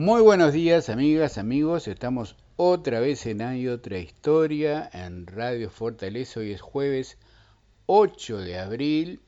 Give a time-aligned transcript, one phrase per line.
[0.00, 1.86] Muy buenos días, amigas, amigos.
[1.86, 6.40] Estamos otra vez en Hay otra historia en Radio Fortaleza.
[6.40, 7.18] Hoy es jueves
[7.84, 9.20] 8 de abril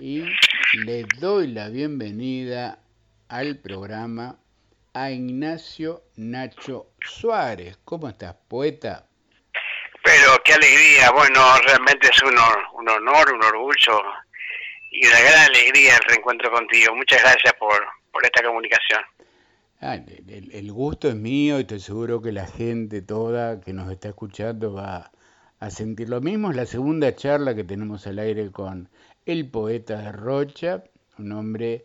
[0.00, 0.24] y
[0.72, 2.80] le doy la bienvenida
[3.28, 4.40] al programa
[4.92, 7.78] a Ignacio Nacho Suárez.
[7.84, 9.06] ¿Cómo estás, poeta?
[10.02, 11.12] Pero qué alegría.
[11.12, 12.34] Bueno, realmente es un,
[12.72, 14.02] un honor, un orgullo
[14.90, 16.92] y una gran alegría el reencuentro contigo.
[16.96, 19.04] Muchas gracias por, por esta comunicación.
[19.88, 24.08] Ah, el, gusto es mío y estoy seguro que la gente toda que nos está
[24.08, 25.12] escuchando va
[25.60, 26.50] a sentir lo mismo.
[26.50, 28.88] Es la segunda charla que tenemos al aire con
[29.26, 30.82] el poeta de Rocha,
[31.18, 31.84] un hombre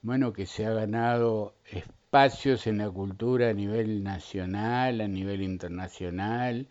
[0.00, 6.68] bueno que se ha ganado espacios en la cultura a nivel nacional, a nivel internacional.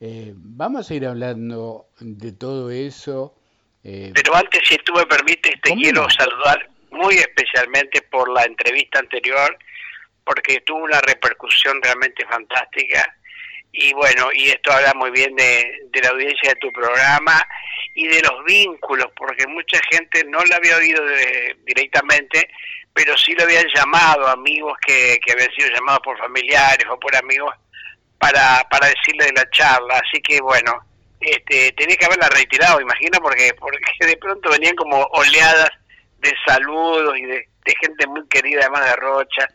[0.00, 3.34] Eh, vamos a ir hablando de todo eso.
[3.84, 8.98] Eh, Pero antes, si tú me permites, te quiero saludar muy especialmente por la entrevista
[8.98, 9.56] anterior
[10.30, 13.16] porque tuvo una repercusión realmente fantástica.
[13.72, 17.44] Y bueno, y esto habla muy bien de, la audiencia de tu programa
[17.96, 21.02] y de los vínculos, porque mucha gente no lo había oído
[21.66, 22.48] directamente,
[22.94, 27.52] pero sí lo habían llamado, amigos que, habían sido llamados por familiares o por amigos
[28.16, 30.78] para, para decirle de la charla, así que bueno,
[31.20, 35.70] este, tenía que haberla retirado, imagino, porque, porque de pronto venían como oleadas
[36.18, 39.48] de saludos y de, de gente muy querida, además de Rocha,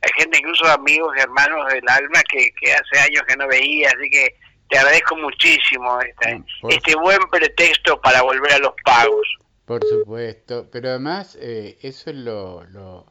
[0.00, 4.10] hay gente, incluso amigos, hermanos del alma que, que hace años que no veía, así
[4.10, 4.34] que
[4.70, 9.26] te agradezco muchísimo este, este buen pretexto para volver a los pagos.
[9.64, 13.06] Por supuesto, pero además eh, eso es lo, lo,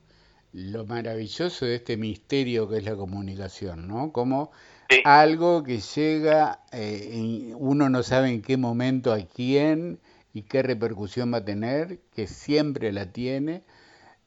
[0.54, 4.12] lo, maravilloso de este misterio que es la comunicación, ¿no?
[4.12, 4.52] Como
[5.04, 10.00] algo que llega, eh, uno no sabe en qué momento a quién
[10.34, 13.64] y qué repercusión va a tener, que siempre la tiene,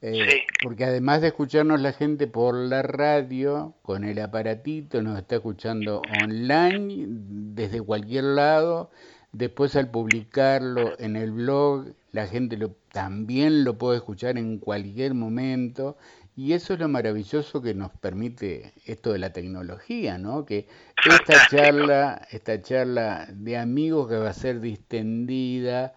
[0.01, 5.35] eh, porque además de escucharnos la gente por la radio, con el aparatito, nos está
[5.35, 8.89] escuchando online desde cualquier lado.
[9.31, 15.13] Después al publicarlo en el blog, la gente lo, también lo puede escuchar en cualquier
[15.13, 15.97] momento.
[16.35, 20.45] Y eso es lo maravilloso que nos permite esto de la tecnología, ¿no?
[20.45, 20.67] Que
[21.05, 25.93] esta charla, esta charla de amigos que va a ser distendida,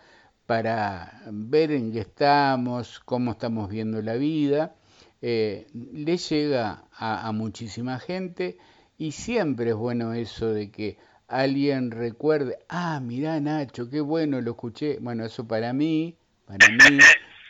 [0.47, 4.75] para ver en qué estamos, cómo estamos viendo la vida,
[5.23, 8.59] eh, le llega a, muchísima gente
[8.99, 14.51] y siempre es bueno eso de que alguien recuerde, ah, mirá Nacho, qué bueno, lo
[14.51, 14.99] escuché.
[15.01, 16.15] Bueno, eso para mí,
[16.47, 16.99] para mí,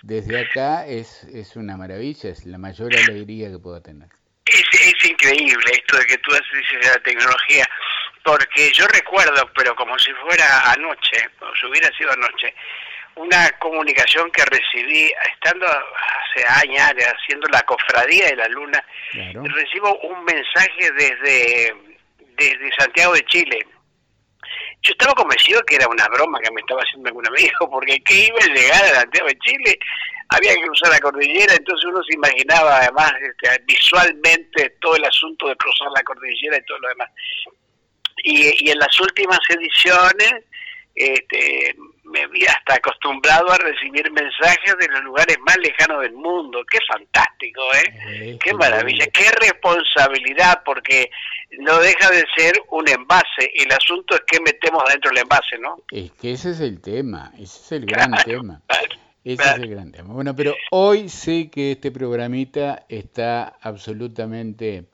[0.02, 4.08] desde acá es, es una maravilla, es la mayor alegría que puedo tener.
[4.46, 7.66] Es, es increíble esto de que tú haces de la tecnología,
[8.24, 12.54] porque yo recuerdo, pero como si fuera anoche, o si hubiera sido anoche,
[13.16, 20.24] una comunicación que recibí estando hace años haciendo la cofradía de la luna recibo un
[20.24, 21.74] mensaje desde
[22.36, 23.58] desde Santiago de Chile.
[24.82, 28.26] Yo estaba convencido que era una broma que me estaba haciendo algún amigo porque que
[28.26, 29.78] iba a llegar a Santiago de Chile
[30.30, 35.48] había que cruzar la cordillera entonces uno se imaginaba además este, visualmente todo el asunto
[35.48, 37.10] de cruzar la cordillera y todo lo demás
[38.22, 40.44] y, y en las últimas ediciones
[40.94, 46.64] este, me había hasta acostumbrado a recibir mensajes de los lugares más lejanos del mundo.
[46.70, 48.38] Qué fantástico, ¿eh?
[48.42, 51.10] qué maravilla, qué responsabilidad, porque
[51.58, 53.50] no deja de ser un envase.
[53.54, 55.82] El asunto es qué metemos dentro del envase, ¿no?
[55.90, 58.62] Es que ese es el tema, ese es el gran tema.
[59.24, 60.14] ese es el gran tema.
[60.14, 64.84] Bueno, pero hoy sé que este programita está absolutamente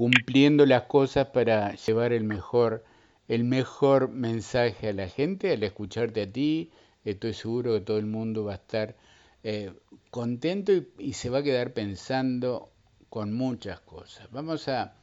[0.00, 2.82] cumpliendo las cosas para llevar el mejor
[3.28, 6.70] el mejor mensaje a la gente al escucharte a ti.
[7.04, 8.96] Estoy seguro que todo el mundo va a estar
[9.44, 9.74] eh,
[10.10, 12.70] contento y, se va a quedar pensando
[13.10, 14.26] con muchas cosas.
[14.30, 14.94] Vamos a,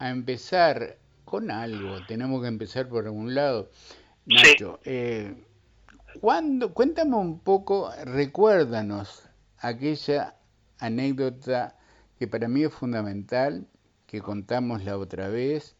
[0.00, 0.96] empezar
[1.26, 1.98] con algo.
[2.08, 3.68] Tenemos que empezar por algún lado.
[4.24, 5.34] Nacho, eh,
[6.18, 9.22] cuéntame un poco, recuérdanos
[9.58, 10.34] aquella
[10.78, 11.76] anécdota
[12.18, 13.66] que para mí es fundamental,
[14.10, 15.76] que contamos la otra vez,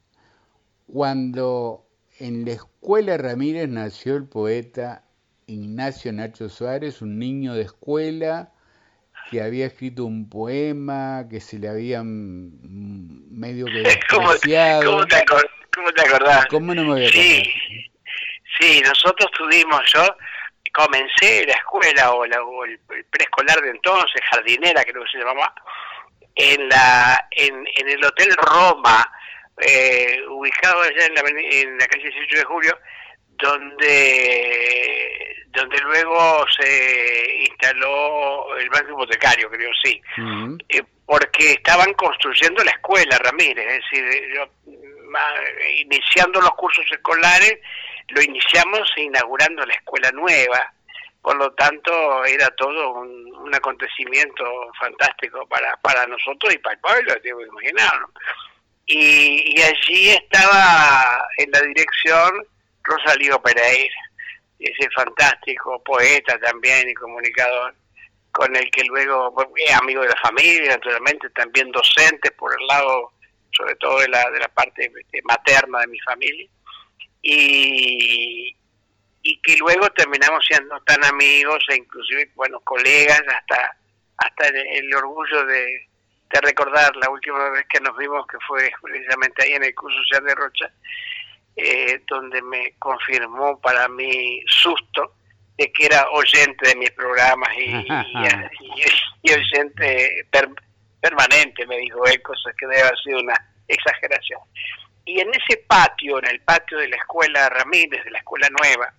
[0.87, 1.84] cuando
[2.20, 5.02] en la escuela Ramírez nació el poeta
[5.46, 8.52] Ignacio Nacho Suárez, un niño de escuela
[9.31, 12.52] que había escrito un poema que se le habían
[13.37, 14.93] medio que despreciado.
[14.93, 15.25] ¿Cómo, te,
[15.75, 16.46] ¿Cómo te acordás?
[16.46, 17.43] ¿Cómo no me voy a sí,
[18.60, 20.06] sí, nosotros tuvimos, yo
[20.72, 22.78] comencé la escuela o, el
[23.10, 25.52] preescolar de entonces, jardinera creo que se llamaba,
[26.34, 29.10] en, la, en, en el Hotel Roma,
[29.60, 32.78] eh, ubicado allá en la, en la calle 18 de Julio,
[33.36, 40.00] donde donde luego se instaló el banco hipotecario, creo, sí,
[40.68, 44.46] eh, porque estaban construyendo la escuela, Ramírez, es decir, yo,
[45.78, 47.58] iniciando los cursos escolares,
[48.08, 50.72] lo iniciamos inaugurando la escuela nueva,
[51.22, 54.44] por lo tanto era todo un, acontecimiento
[54.78, 57.93] fantástico para, para nosotros y para el pueblo, tengo que imaginar.
[58.87, 62.46] Y, y allí estaba en la dirección
[62.84, 64.11] Rosalío Pereira
[64.61, 67.75] ese fantástico poeta también y comunicador,
[68.32, 69.34] con el que luego,
[69.75, 73.12] amigo de la familia, naturalmente, también docente por el lado,
[73.56, 74.93] sobre todo de la, de la parte
[75.25, 76.46] materna de mi familia,
[77.23, 78.55] y,
[79.22, 83.76] y que luego terminamos siendo tan amigos e inclusive, bueno, colegas, hasta,
[84.17, 85.87] hasta el, orgullo de,
[86.43, 90.25] recordar la última vez que nos vimos, que fue precisamente ahí en el curso social
[90.25, 90.70] de Rocha,
[91.56, 95.14] eh, donde me confirmó para mi susto
[95.58, 97.75] de que era oyente de mis programas y,
[99.32, 100.26] oyente
[101.00, 103.34] permanente, me dijo él, cosa que debe haber sido una
[103.69, 104.40] exageración.
[105.05, 108.94] Y en ese patio, en el patio de la escuela Ramírez, de la escuela nueva,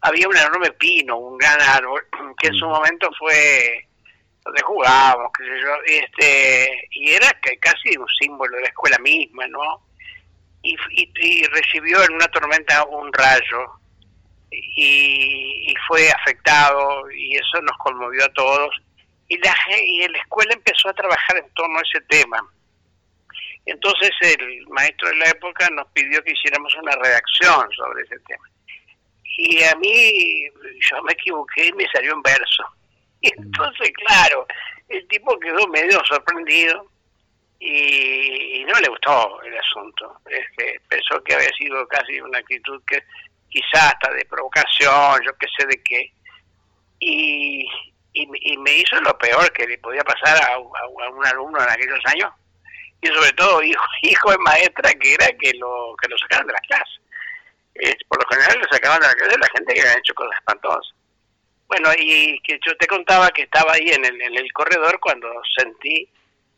[0.00, 2.06] había un enorme pino, un gran árbol,
[2.38, 2.70] que en su mm.
[2.70, 3.86] momento fue
[4.44, 7.26] donde jugábamos, qué sé yo, este, y era
[7.60, 9.88] casi un símbolo de la escuela misma, ¿no?
[10.62, 13.72] y, recibió en una tormenta un rayo
[14.50, 18.74] y, fue afectado y eso nos conmovió a todos
[19.28, 22.42] y la, y la escuela empezó a trabajar en torno a ese tema.
[23.64, 28.44] Entonces el maestro de la época nos pidió que hiciéramos una redacción sobre ese tema.
[29.36, 30.44] Y a mí
[30.80, 32.64] yo me equivoqué y me salió en verso.
[33.20, 34.46] Y entonces, claro,
[34.88, 36.86] el tipo quedó medio sorprendido
[37.60, 40.20] y, no le gustó el asunto.
[40.56, 43.02] que pensó que había sido casi una actitud que
[43.48, 46.12] quizás hasta de provocación, yo qué sé de qué.
[47.00, 47.66] Y,
[48.12, 52.32] y, me hizo lo peor que le podía pasar a, un alumno en aquellos años.
[53.00, 56.52] Y sobre todo hijo, hijo de maestra que era que lo, que lo sacaran de
[56.52, 56.60] la
[57.78, 57.96] clase.
[58.08, 60.94] por lo general lo sacaban de la clase la gente que había hecho cosas espantosas.
[61.66, 65.28] Bueno, y que yo te contaba que estaba ahí en el, en el corredor cuando
[65.56, 66.08] sentí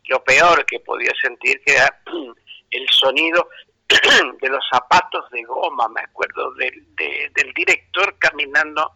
[0.07, 2.03] lo peor que podía sentir, que era
[2.71, 3.49] el sonido
[4.41, 8.93] de los zapatos de goma, me acuerdo, del, del director caminando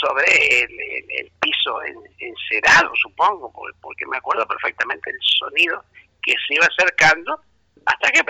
[0.00, 1.78] sobre el, piso
[2.18, 5.84] encerado, supongo, porque, me acuerdo perfectamente el sonido
[6.22, 7.40] que se iba acercando,
[7.86, 8.22] hasta que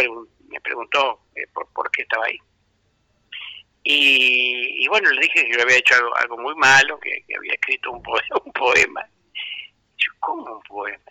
[0.48, 2.38] me preguntó eh, por, qué estaba ahí.
[3.82, 8.02] Y, bueno, le dije que yo había hecho algo, muy malo, que, había escrito un,
[8.02, 8.26] poema.
[8.44, 9.08] Un poema.
[9.96, 11.10] Yo, ¿cómo un poema?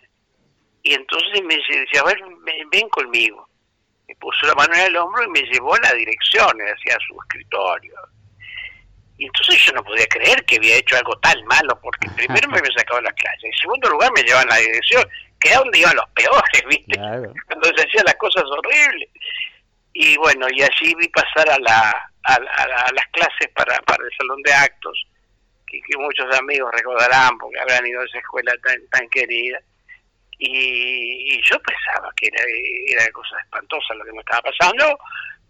[0.82, 2.18] Y entonces me decía, a ver,
[2.70, 3.48] ven conmigo.
[4.08, 7.14] Me puso la mano en el hombro y me llevó a la dirección, hacia su
[7.20, 7.94] escritorio.
[9.18, 12.58] Y entonces yo no podía creer que había hecho algo tan malo, porque primero me
[12.58, 15.04] había sacado la clase, en segundo lugar me llevaban a la dirección,
[15.38, 16.96] que era donde iban los peores, ¿viste?
[16.96, 19.10] Cuando se hacían las cosas horribles.
[19.92, 24.42] Y bueno, y allí vi pasar a, la, a, las clases para, para el salón
[24.42, 25.06] de actos,
[25.66, 29.60] que, muchos amigos recordarán, porque habrán ido a esa escuela tan, tan querida
[30.40, 32.42] y, yo pensaba que era,
[32.86, 34.98] era cosa espantosa lo que me estaba pasando,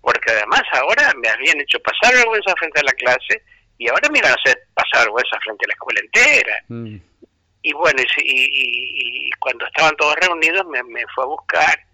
[0.00, 3.43] porque además ahora me habían hecho pasar vergüenza frente a la clase
[3.78, 6.64] y ahora me iban a hacer pasar vergüenza frente a la escuela entera.
[6.69, 6.96] Mm.
[7.62, 11.87] Y bueno, y, cuando estaban todos reunidos me, fue a buscar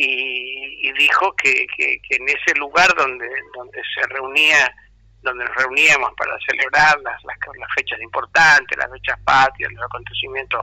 [0.00, 1.66] y, dijo que,
[2.10, 4.72] en ese lugar donde, donde se reunía
[5.20, 10.60] donde nos reuníamos para celebrar las, las, las fechas importantes, las fechas patrias, los acontecimientos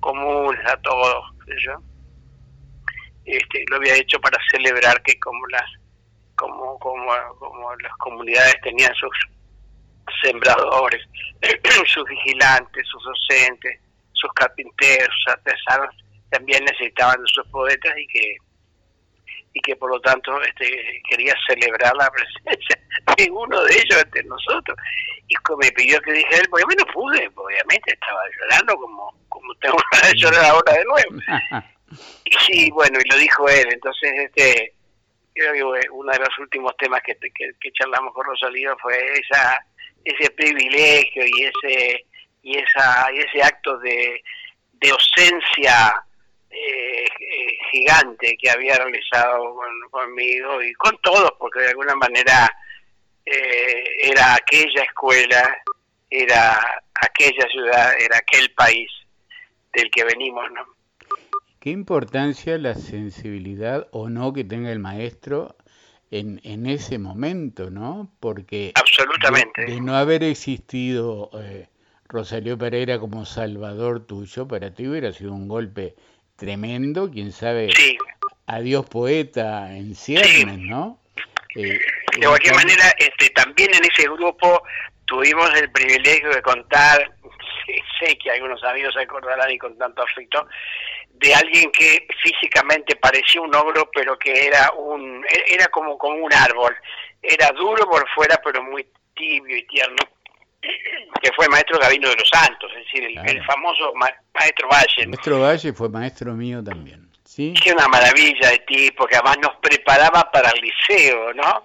[0.00, 1.24] comunes a todos,
[1.58, 1.74] yo.
[3.26, 5.70] Este, lo había hecho para celebrar que como las
[6.34, 9.14] como como, como las comunidades tenían sus
[10.22, 11.06] sembradores,
[11.86, 13.78] sus vigilantes, sus docentes,
[14.12, 15.94] sus carpinteros, sus artesanos,
[16.30, 18.36] también necesitaban de sus poetas y que
[19.54, 22.10] y que por lo tanto este, quería celebrar la
[22.44, 22.78] presencia
[23.16, 24.76] de uno de ellos entre nosotros.
[25.28, 29.54] Y me pidió que dijera él, porque yo no pude, obviamente estaba llorando como, como
[29.56, 31.62] tengo que llorar ahora de nuevo.
[32.48, 34.72] Y bueno, y lo dijo él, entonces este
[35.34, 39.58] creo que uno de los últimos temas que, que, charlamos con Rosalía fue esa
[40.04, 42.06] ese privilegio y ese
[42.42, 44.22] y esa y ese acto de,
[44.72, 46.02] de ausencia
[46.52, 49.56] eh, eh, gigante que había realizado
[49.90, 52.54] conmigo y con todos, porque de alguna manera
[53.24, 55.56] eh, era aquella escuela,
[56.10, 58.90] era aquella ciudad, era aquel país
[59.72, 60.66] del que venimos, ¿no?
[61.58, 65.56] ¿Qué importancia la sensibilidad o no que tenga el maestro
[66.10, 68.10] en, en ese momento, ¿no?
[68.20, 69.64] Porque Absolutamente.
[69.64, 71.68] De, no haber existido eh,
[72.08, 75.94] Rosario Pereira como salvador tuyo, para ti hubiera sido un golpe
[76.42, 77.70] tremendo, quién sabe,
[78.46, 80.98] adiós poeta en ciernes, ¿no?
[81.54, 81.78] Eh,
[82.18, 84.60] de cualquier manera, este, también en ese grupo
[85.04, 87.14] tuvimos el privilegio de contar,
[88.00, 90.48] sé que algunos amigos se acordarán y con tanto afecto,
[91.12, 96.32] de alguien que físicamente parecía un ogro, pero que era un era como, como un
[96.32, 96.74] árbol.
[97.22, 98.84] Era duro por fuera, pero muy
[99.14, 100.02] tibio y tierno,
[100.62, 105.06] que fue maestro Gabino de los Santos, es decir, el, famoso maestro Valle.
[105.06, 107.08] Maestro Valle fue maestro mío también.
[107.24, 107.54] ¿sí?
[107.54, 111.64] Que una maravilla de tipo, que además nos preparaba para el liceo, ¿no?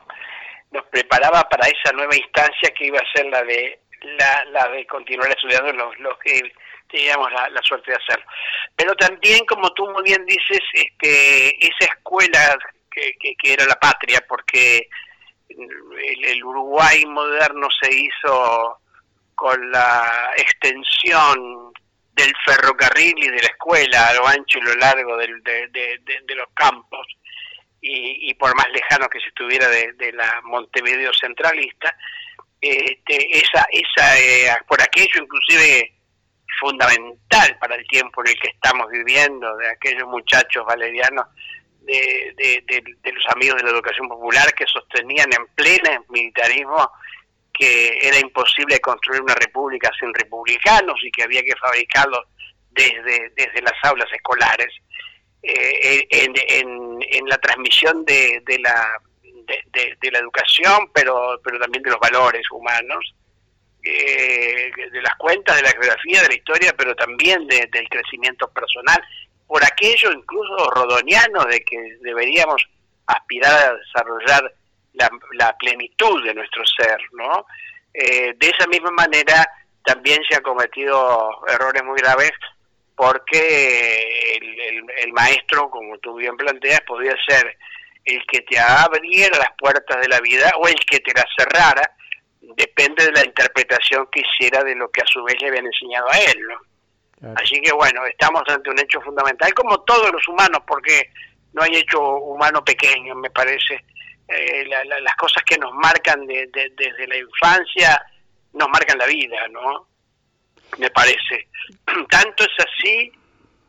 [0.72, 4.86] Nos preparaba para esa nueva instancia que iba a ser la de la, la de
[4.86, 6.42] continuar estudiando los, los que
[6.90, 8.26] teníamos la, suerte de hacerlo.
[8.76, 12.58] Pero también, como tú muy bien dices, este, esa escuela
[12.92, 14.88] que, que, era la patria, porque
[15.50, 18.80] el, Uruguay moderno se hizo
[19.38, 21.72] con la extensión
[22.14, 26.48] del ferrocarril y de la escuela a lo ancho y lo largo de, de, los
[26.56, 27.06] campos,
[27.80, 31.96] y, y, por más lejano que se estuviera de, la Montevideo centralista,
[32.60, 35.94] este, esa, esa, eh, por aquello inclusive
[36.60, 41.28] fundamental para el tiempo en el que estamos viviendo, de aquellos muchachos valerianos,
[41.82, 42.34] de,
[42.66, 46.92] de, los amigos de la educación popular que sostenían en pleno militarismo
[47.58, 52.26] que era imposible construir una república sin republicanos y que había que fabricarlos
[52.72, 54.74] desde, desde las aulas escolares,
[55.44, 62.00] eh, en, la transmisión de, de la, de, la educación, pero, pero también de los
[62.00, 63.14] valores humanos,
[63.84, 69.02] eh, de las cuentas, de la geografía, de la historia, pero también del crecimiento personal,
[69.48, 72.62] por aquello incluso rodoniano de que deberíamos
[73.06, 74.54] aspirar a desarrollar
[75.34, 77.46] la, plenitud de nuestro ser, ¿no?
[77.94, 79.48] Eh, de esa misma manera
[79.84, 82.32] también se han cometido errores muy graves
[82.96, 87.58] porque el, el, maestro, como tú bien planteas, podía ser
[88.06, 91.92] el que te abriera las puertas de la vida o el que te las cerrara,
[92.56, 96.10] depende de la interpretación que hiciera de lo que a su vez le habían enseñado
[96.10, 96.40] a él.
[96.48, 97.34] ¿no?
[97.36, 101.12] Así que bueno, estamos ante un hecho fundamental, como todos los humanos, porque
[101.54, 103.84] no hay hecho humano pequeño, me parece.
[104.28, 108.06] Eh, las cosas que nos marcan desde la infancia
[108.54, 109.88] nos marcan la vida, ¿no?
[110.78, 111.48] Me parece.
[112.10, 113.12] Tanto es así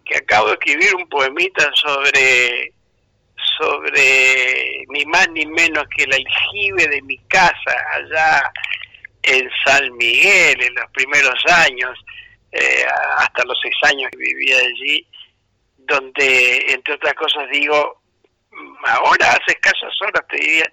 [0.04, 2.72] que acabo de escribir un poemita sobre
[3.60, 8.52] sobre ni más ni menos que el aljibe de mi casa allá
[9.22, 11.98] en San Miguel en los primeros años,
[12.52, 12.84] eh,
[13.18, 15.06] hasta los seis años que vivía allí,
[15.76, 17.97] donde entre otras cosas digo,
[18.84, 20.72] ahora hace escasas horas te diría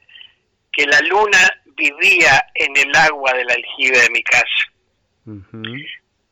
[0.71, 4.71] que la luna vivía en el agua del aljibe de mi casa.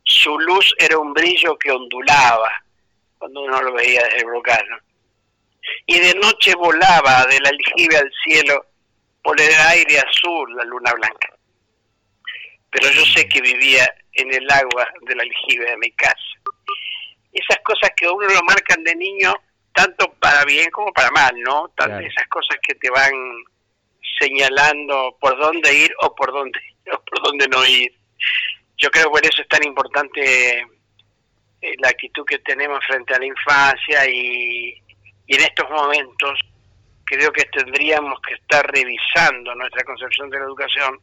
[0.04, 2.64] Su luz era un brillo que ondulaba
[3.18, 4.64] cuando uno lo veía desde el brocal
[5.86, 8.66] y de noche volaba del aljibe al cielo
[9.22, 11.34] por el aire azul la luna blanca.
[12.70, 16.16] Pero yo sé que vivía en el agua del aljibe de mi casa.
[17.32, 19.34] Esas cosas que uno lo marcan de niño,
[19.74, 21.70] tanto para bien como para mal, ¿no?
[21.76, 23.12] Esas cosas que te van
[24.18, 26.60] señalando por dónde ir o por dónde,
[26.92, 27.92] o por dónde no ir.
[28.78, 33.18] Yo creo que por eso es tan importante eh, la actitud que tenemos frente a
[33.18, 34.74] la infancia y,
[35.26, 36.38] y en estos momentos
[37.04, 41.00] creo que tendríamos que estar revisando nuestra concepción de la educación,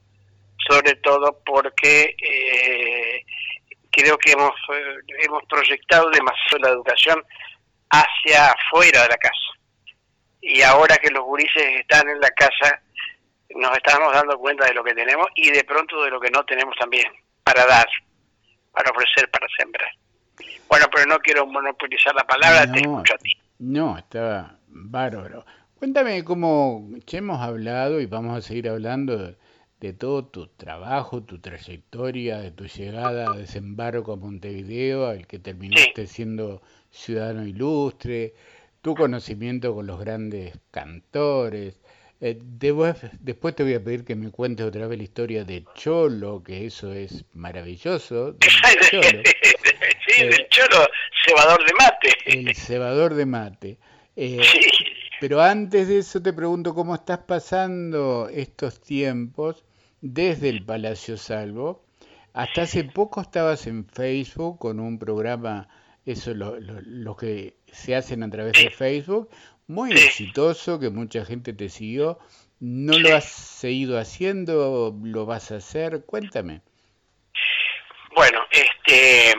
[0.70, 3.26] sobre todo porque eh,
[3.92, 7.24] creo que hemos, eh, hemos proyectado demasiado la educación
[7.92, 9.36] hacia afuera de la casa.
[10.42, 12.82] Y ahora que los gurises están en la casa,
[13.56, 16.44] nos estamos dando cuenta de lo que tenemos y de pronto de lo que no
[16.46, 17.06] tenemos también
[17.44, 17.88] para dar,
[18.72, 19.92] para ofrecer, para sembrar.
[20.68, 23.32] Bueno, pero no quiero monopolizar la palabra, te escucho a ti.
[23.60, 25.46] No, estaba bárbaro.
[25.78, 29.36] Cuéntame cómo ya hemos hablado y vamos a seguir hablando
[29.80, 35.40] de, todo tu trabajo, tu trayectoria, de tu llegada a desembarco a Montevideo, al que
[35.40, 38.34] terminaste siendo ciudadano ilustre,
[38.82, 41.80] tu conocimiento con los grandes cantores.
[42.20, 46.44] Eh, después te voy a pedir que me cuentes otra vez la historia de Cholo,
[46.44, 48.36] que eso es maravilloso.
[48.92, 49.24] Cholo.
[50.08, 50.88] sí, del Cholo
[51.26, 52.10] cebador de mate.
[52.26, 53.78] El cebador de mate.
[54.16, 54.40] Eh,
[55.20, 59.64] pero antes de eso te pregunto cómo estás pasando estos tiempos
[60.02, 61.84] desde el Palacio Salvo.
[62.34, 65.68] Hasta hace poco estabas en Facebook con un programa,
[66.06, 69.30] eso lo, lo, que se hacen a través de Facebook,
[69.68, 72.20] muy exitoso, que mucha gente te siguió.
[72.60, 74.96] ¿No lo has seguido haciendo?
[75.04, 76.06] ¿Lo vas a hacer?
[76.06, 76.62] Cuéntame.
[78.16, 79.34] Bueno, este,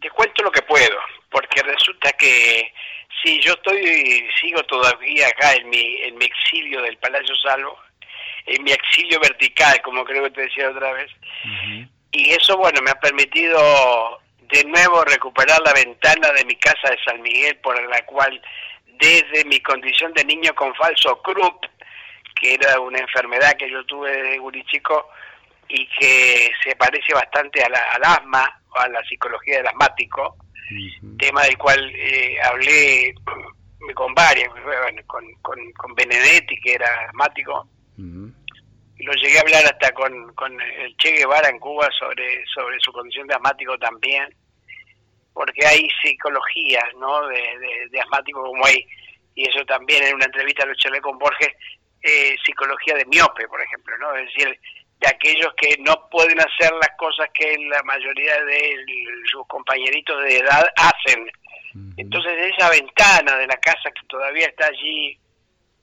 [0.00, 0.96] te cuento lo que puedo,
[1.30, 2.72] porque resulta que
[3.22, 7.78] si yo estoy, sigo todavía acá en mi, en mi exilio del Palacio Salvo,
[8.46, 11.10] en mi exilio vertical, como creo que te decía otra vez,
[12.12, 14.21] y eso, bueno, me ha permitido
[14.52, 18.40] de nuevo recuperar la ventana de mi casa de San Miguel, por la cual
[18.98, 21.64] desde mi condición de niño con falso Krupp,
[22.38, 25.08] que era una enfermedad que yo tuve desde gurichico
[25.68, 30.36] y que se parece bastante al asma o a la psicología del asmático,
[31.18, 33.14] tema del cual eh, hablé
[33.94, 34.52] con varios,
[35.06, 37.66] con, con, Benedetti, que era asmático,
[37.96, 42.78] y lo llegué a hablar hasta con, con el Che Guevara en Cuba sobre, sobre
[42.80, 44.32] su condición de asmático también,
[45.32, 47.26] porque hay psicologías ¿no?
[47.28, 48.84] de, de, asmático como hay,
[49.34, 51.52] y eso también en una entrevista lo charlé con Borges,
[52.02, 54.14] eh, psicología de miope, por ejemplo, ¿no?
[54.16, 54.58] Es decir,
[55.00, 58.76] de aquellos que no pueden hacer las cosas que la mayoría de
[59.30, 61.30] sus compañeritos de edad hacen.
[61.96, 65.18] Entonces, esa ventana de la casa que todavía está allí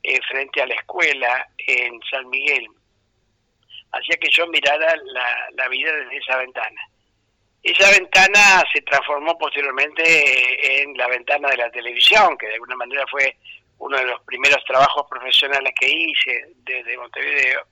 [0.04, 2.68] eh, frente a la escuela en San Miguel,
[3.92, 6.82] hacía que yo mirara la, la vida desde esa ventana.
[7.62, 13.06] Esa ventana se transformó posteriormente en la ventana de la televisión, que de alguna manera
[13.12, 13.36] fue
[13.80, 17.66] uno de los primeros trabajos profesionales que hice desde Montevideo,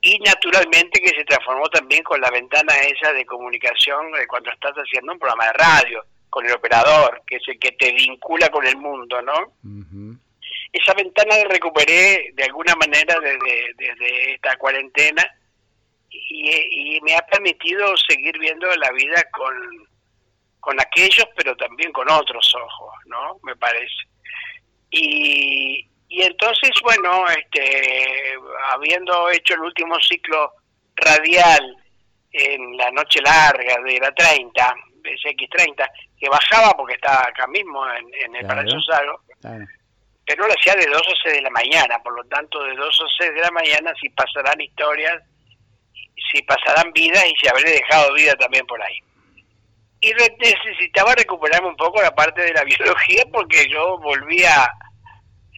[0.00, 4.74] y naturalmente que se transformó también con la ventana esa de comunicación de cuando estás
[4.74, 8.66] haciendo un programa de radio, con el operador, que es el que te vincula con
[8.66, 9.52] el mundo, ¿no?
[10.72, 15.24] Esa ventana la recuperé de alguna manera desde, desde esta cuarentena
[16.14, 19.54] y, me ha permitido seguir viendo la vida con,
[20.60, 23.38] con aquellos, pero también con otros ojos, ¿no?
[23.42, 23.94] Me parece.
[24.90, 28.34] Y, y entonces, bueno, este,
[28.70, 30.52] habiendo hecho el último ciclo
[30.96, 31.76] radial
[32.32, 37.84] en la noche larga de la 30, de X30, que bajaba porque estaba acá mismo
[37.92, 39.20] en, el Palacio Salvo,
[40.26, 43.00] pero lo hacía de 2 a 6 de la mañana, por lo tanto de 2
[43.02, 45.22] a 6 de la mañana si pasarán historias
[46.16, 48.98] si pasarán vidas y si habré dejado vida también por ahí.
[50.00, 54.70] Y necesitaba recuperarme un poco la parte de la biología porque yo volvía,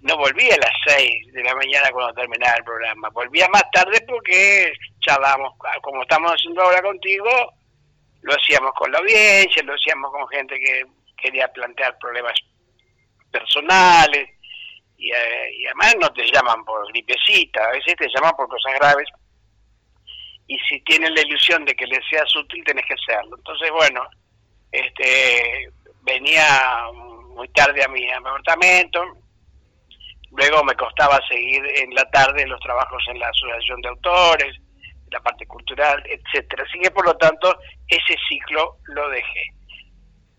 [0.02, 4.00] no volvía a las 6 de la mañana cuando terminaba el programa, volvía más tarde
[4.06, 7.30] porque charlábamos, como estamos haciendo ahora contigo,
[8.22, 10.84] lo hacíamos con la audiencia, lo hacíamos con gente que
[11.16, 12.34] quería plantear problemas
[13.30, 14.30] personales,
[14.98, 18.74] y, eh, y además no te llaman por gripecita, a veces te llaman por cosas
[18.78, 19.08] graves
[20.46, 23.37] y si tienen la ilusión de que les seas útil tenés que hacerlo.
[23.37, 24.06] Entonces, bueno,
[24.70, 25.70] este
[26.02, 26.44] venía
[27.35, 29.04] muy tarde a mi, apartamento,
[30.30, 34.56] luego me costaba seguir en la tarde los trabajos en la asociación de autores,
[35.11, 36.64] la parte cultural, etcétera.
[36.66, 39.50] Así que por lo tanto ese ciclo lo dejé.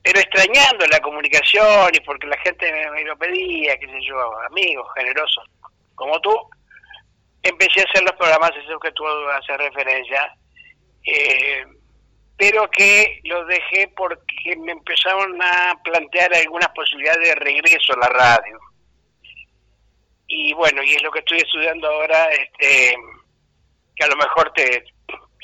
[0.02, 4.88] Pero extrañando la comunicación y porque la gente me, lo pedía, qué sé yo, amigos
[4.96, 5.44] generosos
[5.96, 6.32] como tú,
[7.48, 10.36] empecé a hacer los programas esos que tú haces referencia,
[11.06, 11.66] eh,
[12.38, 18.10] pero que los dejé porque me empezaron a plantear algunas posibilidades de regreso a la
[18.10, 18.60] radio.
[20.28, 22.96] Y bueno, y es lo que estoy estudiando ahora, este,
[23.96, 24.84] que a lo mejor te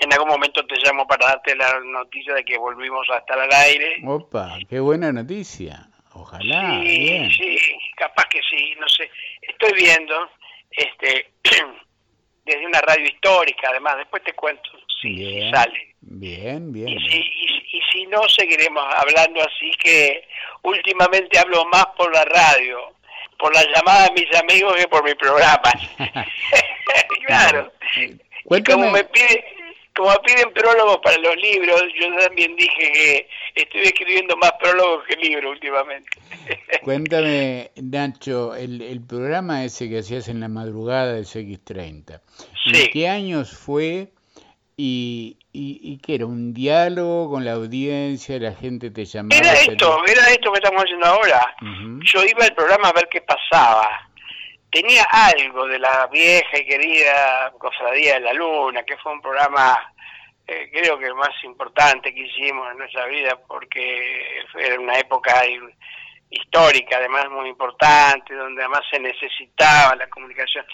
[0.03, 3.51] en algún momento te llamo para darte la noticia de que volvimos a estar al
[3.51, 4.01] aire.
[4.05, 5.87] Opa, qué buena noticia.
[6.13, 6.81] Ojalá.
[6.83, 7.57] Sí, sí,
[7.95, 9.09] capaz que sí, no sé.
[9.41, 10.29] Estoy viendo,
[10.71, 11.32] este,
[12.45, 14.69] desde una radio histórica, además, después te cuento
[15.01, 15.95] si, sale.
[16.01, 16.89] Bien, bien.
[16.89, 20.27] Y si, y, si no, seguiremos hablando así que
[20.63, 22.93] últimamente hablo más por la radio,
[23.37, 25.71] por la llamada de mis amigos que por mi programa.
[27.27, 27.71] claro.
[28.65, 29.45] Como me pide,
[29.95, 35.15] como piden prólogos para los libros, yo también dije que estoy escribiendo más prólogos que
[35.17, 36.09] libros últimamente.
[36.83, 42.21] Cuéntame, Nacho, el, el programa ese que hacías en la madrugada de X30,
[42.65, 44.09] ¿en qué años fue
[44.75, 46.25] y, y, qué era?
[46.25, 48.39] ¿Un diálogo con la audiencia?
[48.39, 49.37] ¿La gente te llamaba?
[49.37, 51.55] Era esto, era esto que estamos haciendo ahora.
[52.01, 54.09] Yo iba al programa a ver qué pasaba
[54.73, 59.93] tenía algo de la vieja y querida Cofradía de la Luna, que fue un programa
[60.47, 65.41] eh, creo que más importante que hicimos en nuestra vida porque era una época
[66.29, 70.65] histórica, además muy importante, donde además se necesitaba la comunicación.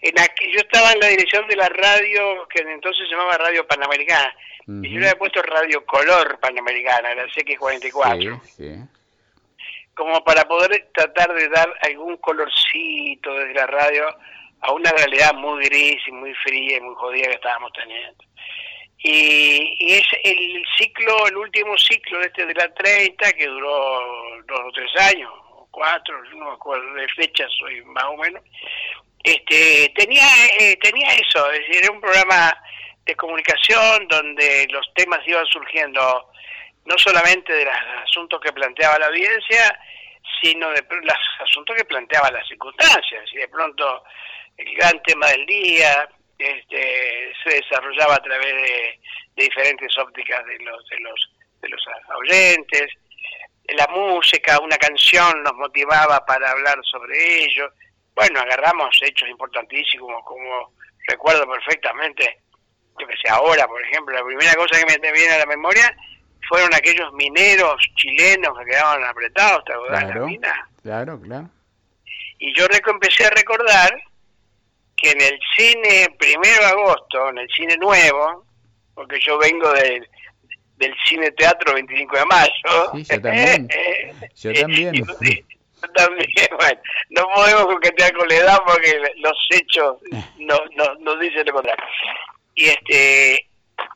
[0.00, 4.34] En yo estaba en la dirección de la radio que entonces se llamaba Radio Panamericana,
[4.66, 8.40] y yo le había puesto Radio Color Panamericana, la CX44.
[8.42, 8.97] Sí, sí
[9.98, 14.06] como para poder tratar de dar algún colorcito desde la radio
[14.60, 18.24] a una realidad muy gris y muy fría y muy jodida que estábamos teniendo.
[18.98, 24.00] Y, es el ciclo, el último ciclo de este de la 30, que duró
[24.46, 28.42] dos o tres años, o cuatro, no me acuerdo de fechas, soy más o menos,
[29.24, 30.22] este, tenía,
[30.60, 32.56] eh, tenía eso, es decir, era un programa
[33.04, 36.30] de comunicación donde los temas iban surgiendo
[36.88, 39.78] no solamente de los asuntos que planteaba la audiencia,
[40.40, 43.28] sino de los asuntos que planteaba las circunstancias.
[43.32, 44.02] Y de pronto
[44.56, 49.00] el gran tema del día este, se desarrollaba a través de,
[49.36, 51.80] diferentes ópticas de los, de los, de los
[52.16, 52.88] oyentes.
[53.68, 57.70] La música, una canción nos motivaba para hablar sobre ello.
[58.14, 60.72] Bueno, agarramos hechos importantísimos, como
[61.06, 62.38] recuerdo perfectamente,
[62.98, 65.94] yo que sé, ahora, por ejemplo, la primera cosa que me viene a la memoria
[66.48, 70.68] fueron aquellos mineros chilenos que quedaban apretados, ¿te acordás claro, la mina?
[70.82, 71.50] Claro, claro.
[72.38, 73.90] Y yo empecé a recordar
[74.96, 78.44] que en el cine primero de agosto, en el cine nuevo,
[78.94, 80.08] porque yo vengo del,
[80.76, 82.92] del cine teatro 25 de mayo.
[82.94, 83.68] Sí, yo también.
[84.36, 84.94] yo también.
[84.94, 86.80] yo también, bueno,
[87.10, 89.98] no podemos coquetear con la edad porque los hechos
[90.38, 91.84] no, no, nos dicen lo contrario.
[92.54, 93.48] Y este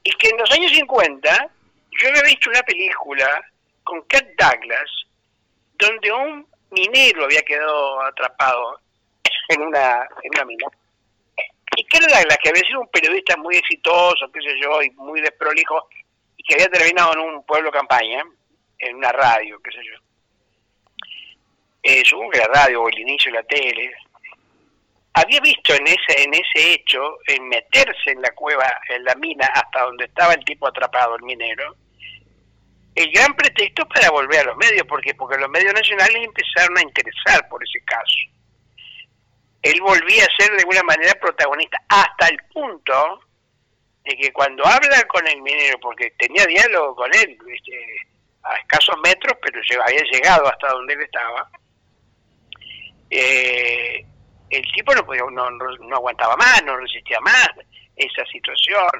[0.05, 1.51] y que en los años 50
[1.99, 3.45] yo había visto una película
[3.85, 4.91] con Cat Douglas
[5.79, 8.81] donde un minero había quedado atrapado
[9.49, 10.67] en una, en una mina.
[11.77, 15.21] Y Cat Douglas, que había sido un periodista muy exitoso, qué sé yo, y muy
[15.21, 15.89] desprolijo,
[16.37, 18.23] y que había terminado en un pueblo campaña,
[18.79, 19.99] en una radio, qué sé yo.
[21.83, 23.93] Eh, supongo que la radio o el inicio de la tele,
[25.14, 29.46] había visto en ese en ese hecho en meterse en la cueva en la mina
[29.46, 31.77] hasta donde estaba el tipo atrapado el minero
[32.94, 36.83] el gran pretexto para volver a los medios porque porque los medios nacionales empezaron a
[36.83, 38.16] interesar por ese caso.
[39.62, 43.20] Él volvía a ser de alguna manera protagonista hasta el punto
[44.05, 47.38] de que cuando habla con el minero porque tenía diálogo con él
[48.42, 51.48] a escasos metros pero había llegado hasta donde él estaba
[53.09, 54.05] eh,
[54.53, 57.51] el tipo no, podía, no, no, aguantaba más, no resistía más
[57.97, 58.91] esa situación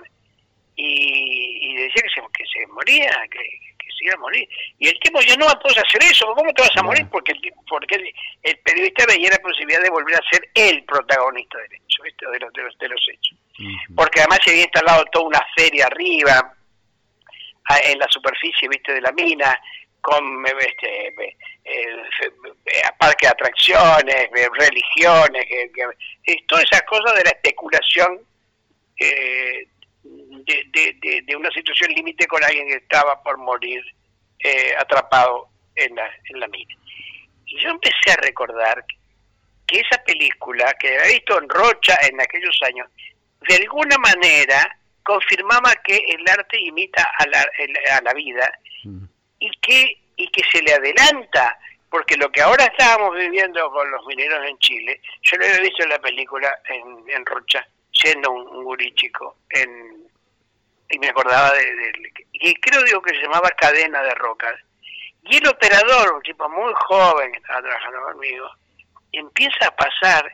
[0.77, 3.39] y, decía que se, que se moría, que,
[3.99, 4.49] se iba a morir.
[4.79, 7.07] Y el tipo yo no puedes hacer eso, ¿cómo te vas a morir?
[7.11, 11.75] Porque, el, porque el, periodista veía la posibilidad de volver a ser el protagonista del
[11.75, 13.39] hecho, de, los, de, los, de los hechos.
[13.95, 16.57] Porque además se había instalado toda una feria arriba,
[17.85, 19.59] en la superficie, viste, de la mina,
[20.03, 25.47] con este, eh, eh, parques de atracciones, religiones,
[26.49, 28.21] todas esas cosas de la especulación
[28.99, 29.69] eh,
[30.03, 33.81] de, una situación límite con alguien que estaba por morir
[34.79, 36.75] atrapado en la, en la mina.
[37.47, 38.85] Y yo empecé a recordar
[39.67, 42.89] que esa película, que había visto en Rocha en aquellos años,
[43.49, 48.51] de alguna manera confirmaba que el arte imita a la, a la vida
[48.85, 49.12] mm
[49.43, 51.59] y que, y que se le adelanta,
[51.91, 55.83] porque lo que ahora estábamos viviendo con los mineros en Chile, yo lo había visto
[55.83, 60.07] en la película en, en Rocha, siendo un, un gurí chico, en,
[60.89, 61.93] y me acordaba de,
[62.33, 64.55] y creo digo que se llamaba Cadena de Rocas,
[65.25, 68.49] y el operador, un tipo muy joven que estaba trabajando conmigo,
[69.11, 70.33] empieza a pasar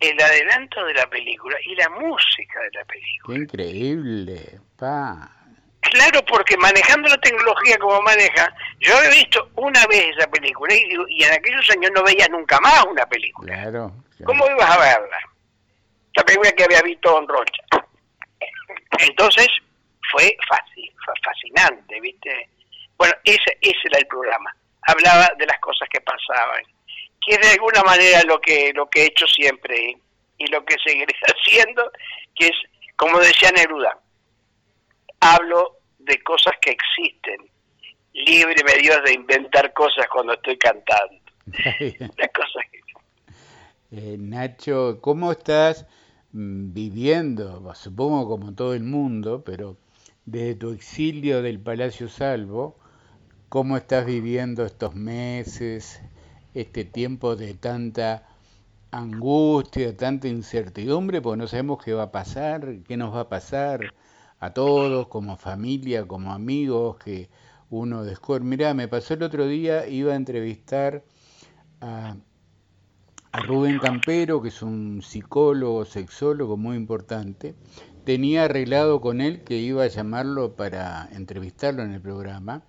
[0.00, 3.36] el adelanto de la película y la música de la película.
[3.36, 5.43] Qué increíble, pa.
[5.90, 11.22] Claro, porque manejando la tecnología como maneja, yo he visto una vez esa película y,
[11.22, 13.54] en aquellos años no veía nunca más una película.
[13.54, 13.92] Claro,
[14.24, 15.18] ¿Cómo ibas a verla?
[16.14, 17.62] La película que había visto en Rocha.
[18.98, 19.48] Entonces
[20.10, 22.48] fue fácil, fue fascinante, ¿viste?
[22.96, 24.54] Bueno, ese, ese era el programa.
[24.82, 26.62] Hablaba de las cosas que pasaban,
[27.26, 29.96] que es de alguna manera lo que, lo que he hecho siempre
[30.38, 31.90] y lo que seguiré haciendo,
[32.34, 32.56] que es,
[32.96, 33.98] como decía Neruda,
[35.24, 37.50] hablo de cosas que existen.
[38.12, 41.16] Líbreme Dios de inventar cosas cuando estoy cantando.
[42.16, 42.64] Las cosas
[43.96, 45.86] eh, Nacho, ¿cómo estás
[46.32, 47.72] mm, viviendo?
[47.74, 49.76] Supongo como todo el mundo, pero
[50.26, 52.76] desde tu exilio del Palacio Salvo,
[53.48, 56.02] ¿cómo estás viviendo estos meses,
[56.54, 58.26] este tiempo de tanta
[58.90, 63.94] angustia, tanta incertidumbre, porque no sabemos qué va a pasar, qué nos va a pasar?
[64.44, 67.28] A todos, como familia, como amigos, que
[67.70, 68.44] uno descubre.
[68.44, 71.02] Mirá, me pasó el otro día, iba a entrevistar
[71.80, 72.16] a,
[73.32, 77.54] a Rubén Campero, que es un psicólogo, sexólogo muy importante.
[78.04, 82.62] Tenía arreglado con él que iba a llamarlo para entrevistarlo en el programa.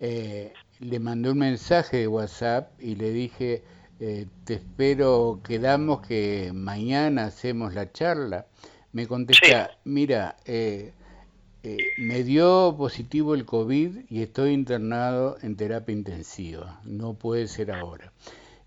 [0.00, 3.64] Eh, le mandé un mensaje de WhatsApp y le dije,
[4.00, 8.46] eh, te espero, quedamos que mañana hacemos la charla.
[8.92, 10.92] Me contesta, mira, eh,
[11.62, 16.80] eh, me dio positivo el COVID y estoy internado en terapia intensiva.
[16.84, 18.12] No puede ser ahora.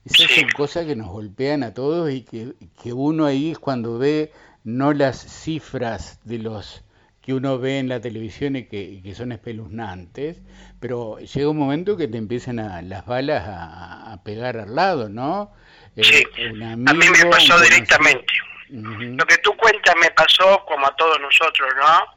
[0.05, 3.97] Esas son cosas que nos golpean a todos y que, que uno ahí es cuando
[3.97, 4.31] ve
[4.63, 6.83] no las cifras de los
[7.21, 10.41] que uno ve en la televisión y que, que, son espeluznantes,
[10.81, 15.51] pero llega un momento que te empiezan a, las balas a, pegar al lado, ¿no?
[15.95, 16.23] Eh, sí,
[16.61, 18.25] a mí me pasó directamente.
[18.69, 22.15] Lo que tú cuentas me pasó como a todos nosotros, ¿no?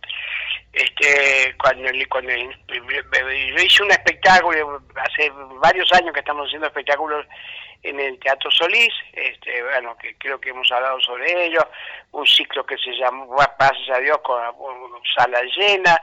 [0.72, 7.24] Este, cuando, cuando yo hice un espectáculo, hace varios años que estamos haciendo espectáculos
[7.82, 11.66] en el Teatro Solís, este, bueno, que creo que hemos hablado sobre ello,
[12.12, 13.26] un ciclo que se llamó,
[13.58, 14.38] gracias a Dios, con,
[15.16, 16.00] sala llena,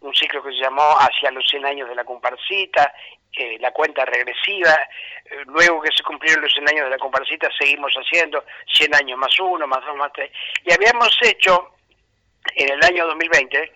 [0.00, 2.92] un ciclo que se llamó Hacia los 100 años de la comparsita,
[3.34, 4.78] eh, la cuenta regresiva,
[5.24, 9.18] eh, luego que se cumplieron los 100 años de la comparsita seguimos haciendo 100 años
[9.18, 10.30] más uno, más dos, más tres,
[10.64, 11.70] y habíamos hecho
[12.54, 13.72] en el año 2020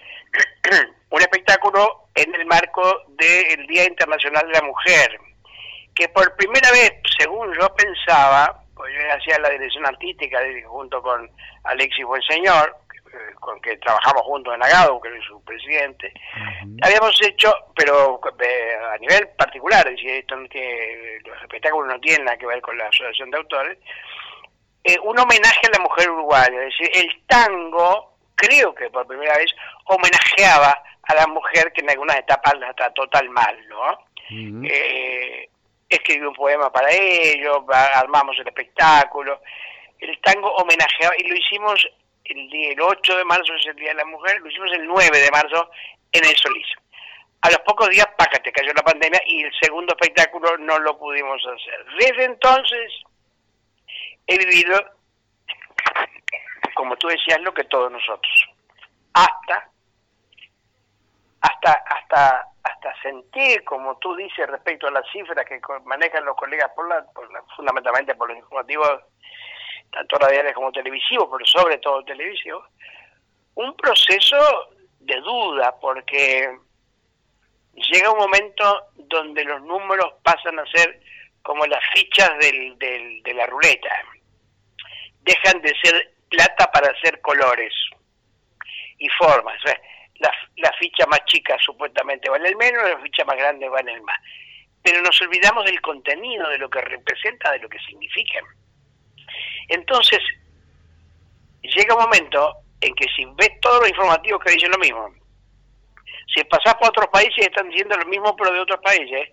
[1.10, 5.18] un espectáculo en el marco del Día Internacional de la Mujer,
[5.94, 11.30] que por primera vez, según yo pensaba, pues yo hacía la dirección artística junto con
[11.64, 12.76] Alexis Buenseñor,
[13.40, 16.12] con que trabajamos juntos en Agado, que es su presidente,
[16.82, 22.24] habíamos hecho, pero eh, a nivel particular, es decir, esto que los espectáculos no tienen
[22.24, 23.78] nada que ver con la asociación de autores,
[24.84, 29.36] eh, un homenaje a la mujer uruguaya, es decir, el tango, creo que por primera
[29.36, 29.50] vez,
[29.84, 33.98] homenajeaba a la mujer que en algunas etapas la trató tal mal, ¿no?
[35.88, 37.58] escribí un poema para ellos,
[37.94, 39.40] armamos el espectáculo,
[40.00, 41.88] el tango homenajeaba, y lo hicimos
[42.28, 44.86] el, día, el 8 de marzo, es el Día de la Mujer, lo hicimos el
[44.86, 45.70] 9 de marzo
[46.12, 46.66] en el Solís.
[47.42, 51.40] A los pocos días, págate, cayó la pandemia y el segundo espectáculo no lo pudimos
[51.46, 51.86] hacer.
[51.98, 52.92] Desde entonces
[54.26, 54.78] he vivido,
[56.74, 58.48] como tú decías, lo que todos nosotros.
[59.12, 59.70] Hasta,
[61.40, 66.70] hasta, hasta hasta sentir, como tú dices respecto a las cifras que manejan los colegas,
[66.74, 67.06] por la,
[67.54, 69.02] fundamentalmente por los informativos,
[69.96, 72.64] tanto radiales como televisivos, pero sobre todo televisivos,
[73.54, 74.36] un proceso
[75.00, 76.54] de duda, porque
[77.72, 81.00] llega un momento donde los números pasan a ser
[81.42, 83.88] como las fichas del, de la ruleta.
[85.22, 87.72] Dejan de ser plata para ser colores
[88.98, 89.58] y formas
[90.18, 94.02] la, la ficha más chica supuestamente vale el menos, la ficha más grande vale el
[94.02, 94.18] más.
[94.82, 98.40] Pero nos olvidamos del contenido, de lo que representa, de lo que significa.
[99.68, 100.20] Entonces,
[101.62, 105.12] llega un momento en que si ves todos los informativos que dicen lo mismo,
[106.34, 109.28] si pasás por otros países están diciendo lo mismo pero de otros países,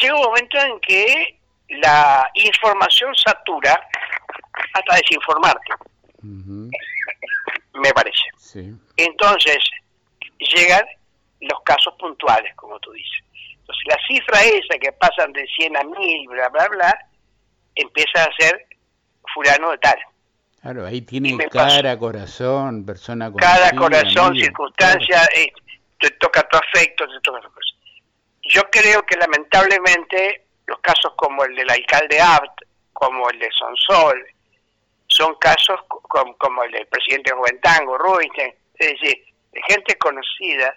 [0.00, 3.88] llega un momento en que la información satura
[4.74, 5.72] hasta desinformarte.
[7.74, 8.22] Me parece.
[8.96, 9.58] Entonces,
[10.38, 10.84] llegan
[11.40, 13.24] los casos puntuales, como tú dices.
[13.52, 16.98] Entonces, la cifra esa que pasan de 100 a 1000, bla, bla, bla,
[17.76, 18.66] empieza a ser
[19.34, 19.98] fulano de tal.
[20.62, 25.52] Claro, ahí tiene cara, corazón, persona Cada corazón, circunstancia, eh,
[25.98, 27.74] te toca tu afecto, te toca tu cosa.
[28.42, 34.22] Yo creo que lamentablemente los casos como el del alcalde Abt, como el de Sonsol,
[35.06, 39.24] son casos como, como el del presidente Juventango, Rubinstein, es decir,
[39.66, 40.74] gente conocida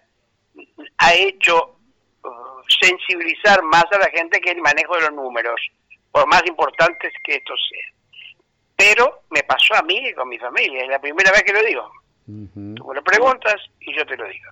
[0.97, 1.77] ha hecho
[2.23, 2.29] uh,
[2.81, 5.59] sensibilizar más a la gente que el manejo de los números,
[6.11, 8.02] por más importantes que estos sean.
[8.83, 11.63] Pero me pasó a mí y con mi familia, es la primera vez que lo
[11.63, 11.89] digo.
[12.25, 14.51] Tú me lo preguntas y yo te lo digo.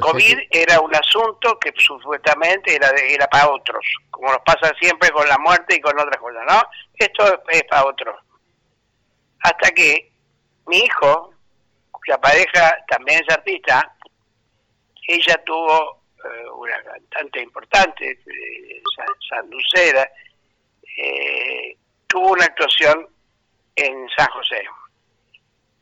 [0.00, 5.28] COVID era un asunto que supuestamente era, era para otros, como nos pasa siempre con
[5.28, 6.62] la muerte y con otras cosas, ¿no?
[6.94, 8.18] Esto es para otros.
[9.40, 10.10] Hasta que
[10.68, 11.34] mi hijo,
[11.90, 13.94] cuya pareja también es artista,
[15.08, 18.82] ella tuvo eh, una cantante importante, eh,
[19.28, 19.50] San
[20.96, 21.76] eh,
[22.12, 23.08] tuvo una actuación
[23.74, 24.62] en San José.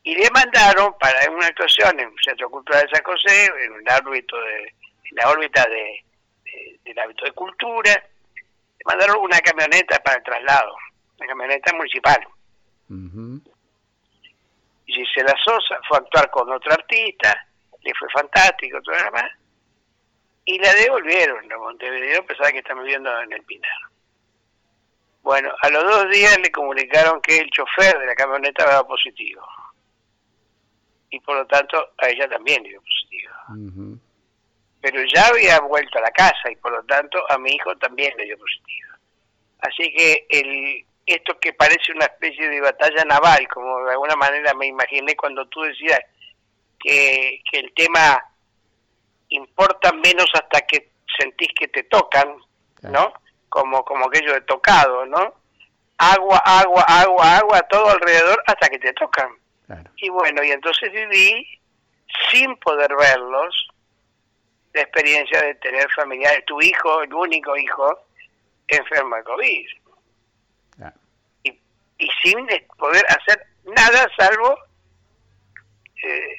[0.05, 3.89] Y le mandaron para una actuación en el Centro Cultural de San José, en, el
[3.89, 4.73] ámbito de,
[5.11, 6.05] la órbita de,
[6.85, 10.77] del hábito de cultura, le mandaron una camioneta para el traslado,
[11.19, 12.27] una camioneta municipal.
[14.87, 17.47] Y la Sosa fue a actuar con otro artista,
[17.83, 19.31] le fue fantástico, todo lo demás,
[20.45, 23.90] y la devolvieron a Montevideo, a pesar de que está viviendo en el Pinar.
[25.23, 29.47] Bueno, a los dos días le comunicaron que el chofer de la camioneta era positivo.
[31.11, 34.01] Y por lo tanto, a ella también dio positivo.
[34.81, 38.17] pero ya había vuelto a la casa y por lo tanto a mi hijo también
[38.17, 38.89] le dio positivo.
[39.61, 44.55] Así que el, esto que parece una especie de batalla naval, como de alguna manera
[44.55, 46.01] me imaginé cuando tú decías
[46.79, 48.25] que, que el tema
[49.29, 52.37] importa menos hasta que sentís que te tocan,
[52.83, 53.13] ¿no?
[53.51, 55.35] Como, como aquello de tocado, ¿no?
[55.99, 59.29] Agua, agua, agua, agua, todo alrededor hasta que te tocan.
[59.97, 61.61] Y bueno, y entonces viví
[62.31, 63.69] sin poder verlos
[64.73, 68.07] la experiencia de tener familiares, tu hijo, el único hijo,
[68.67, 69.67] enfermo de COVID.
[71.45, 71.51] Y,
[71.99, 72.47] y sin
[72.79, 74.57] poder hacer nada salvo
[76.03, 76.37] eh,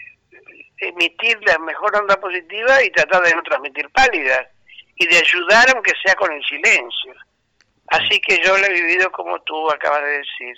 [0.82, 4.48] emitir la mejor onda positiva y tratar de no transmitir pálidas
[4.96, 7.14] y de ayudar aunque sea con el silencio.
[7.88, 10.56] Así que yo lo he vivido como tú acabas de decir.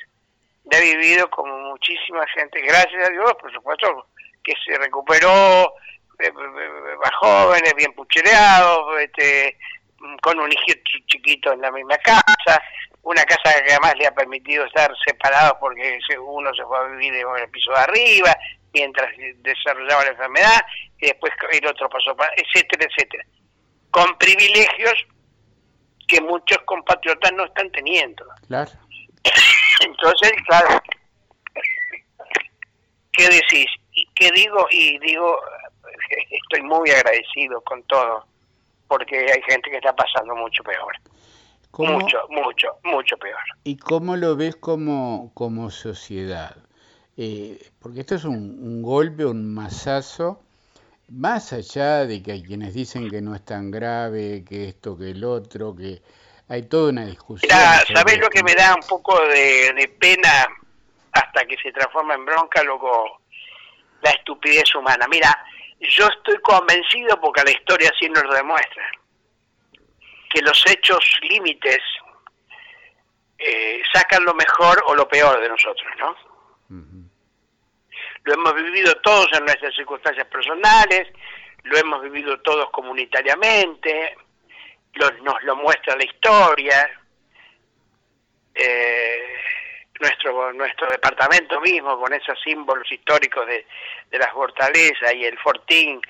[0.72, 4.08] Lo he vivido como muchísima gente, gracias a Dios, por supuesto,
[4.44, 5.74] que se recuperó,
[6.20, 9.58] eh, eh, más jóvenes, bien puchereados, este,
[10.22, 12.62] con un hijo chiquito en la misma casa,
[13.02, 17.14] una casa que además le ha permitido estar separados porque uno se fue a vivir
[17.14, 18.38] en el piso de arriba,
[18.74, 20.62] mientras desarrollaba la enfermedad,
[21.00, 23.24] y después el otro pasó etcétera, etcétera.
[23.94, 24.94] Con privilegios
[26.08, 28.26] que muchos compatriotas no están teniendo.
[28.48, 28.72] Claro.
[29.86, 30.82] Entonces, claro,
[33.12, 33.68] ¿qué decís?
[34.16, 34.66] ¿Qué digo?
[34.72, 35.40] Y digo,
[36.32, 38.26] estoy muy agradecido con todo,
[38.88, 40.94] porque hay gente que está pasando mucho peor.
[41.78, 43.40] Mucho, mucho, mucho peor.
[43.64, 46.56] ¿Y cómo lo ves como, como sociedad?
[47.18, 50.40] Eh, porque esto es un, golpe, un masazo,
[51.14, 55.12] más allá de que hay quienes dicen que no es tan grave, que esto, que
[55.12, 56.02] el otro, que
[56.50, 57.52] hay toda una discusión.
[57.52, 60.48] ¿sabés lo que me da un poco de, pena
[61.12, 63.22] hasta que se transforma en bronca, luego
[64.02, 65.06] La estupidez humana.
[65.08, 65.46] Mira,
[65.80, 68.84] yo estoy convencido, porque la historia así nos lo demuestra,
[70.30, 71.80] que los hechos límites
[73.38, 76.34] eh, sacan lo mejor o lo peor de nosotros, ¿no?
[78.24, 81.10] Lo hemos vivido todos en nuestras circunstancias personales,
[81.64, 84.16] lo hemos vivido todos comunitariamente,
[84.96, 86.90] nos lo muestra la historia,
[88.56, 89.36] eh,
[90.00, 93.66] nuestro nuestro departamento mismo con esos símbolos históricos de,
[94.10, 96.02] de las fortalezas y el fortín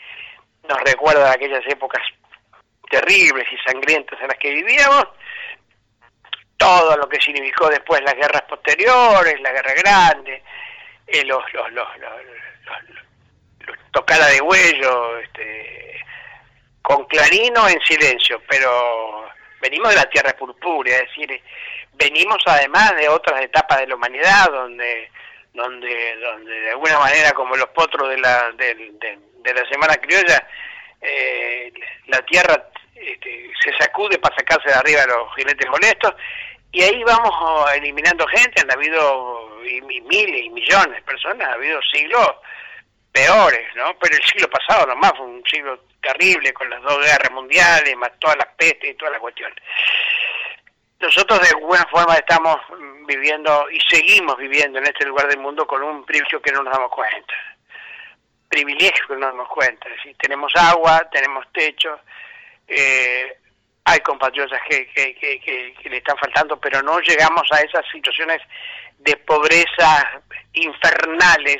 [0.67, 2.01] nos recuerda aquellas épocas
[2.89, 5.07] terribles y sangrientas en las que vivíamos
[6.57, 10.43] todo lo que significó después las guerras posteriores, la guerra grande,
[11.13, 11.87] eh, los, los, los,
[13.93, 16.01] los, de huello, este,
[16.81, 19.29] con clarino en silencio, pero
[19.61, 21.41] venimos de la tierra purpúrea, es decir,
[21.93, 25.11] venimos además de otras etapas de la humanidad donde
[25.53, 30.47] donde donde de alguna manera como los potros de la de, de, la semana criolla
[30.99, 31.71] eh,
[32.07, 36.15] la tierra este, se sacude para sacarse de arriba los jinetes molestos
[36.73, 41.53] y ahí vamos oh, eliminando gente, han habido y, miles y millones de personas, ha
[41.53, 42.29] habido siglos
[43.11, 43.97] peores, ¿no?
[43.99, 48.11] Pero el siglo pasado nomás fue un siglo terrible con las dos guerras mundiales, más
[48.19, 49.57] todas las pestes y todas las cuestiones.
[50.99, 52.57] Nosotros de alguna forma estamos
[53.05, 56.73] viviendo y seguimos viviendo en este lugar del mundo con un privilegio que no nos
[56.73, 57.33] damos cuenta.
[58.47, 59.87] Privilegio que no nos damos cuenta.
[59.89, 61.99] Es tenemos agua, tenemos techo,
[62.67, 63.37] eh,
[63.85, 68.41] hay compatriotas que, que, le están faltando, pero no llegamos a esas situaciones
[68.99, 70.21] de pobreza
[70.53, 71.57] infernales,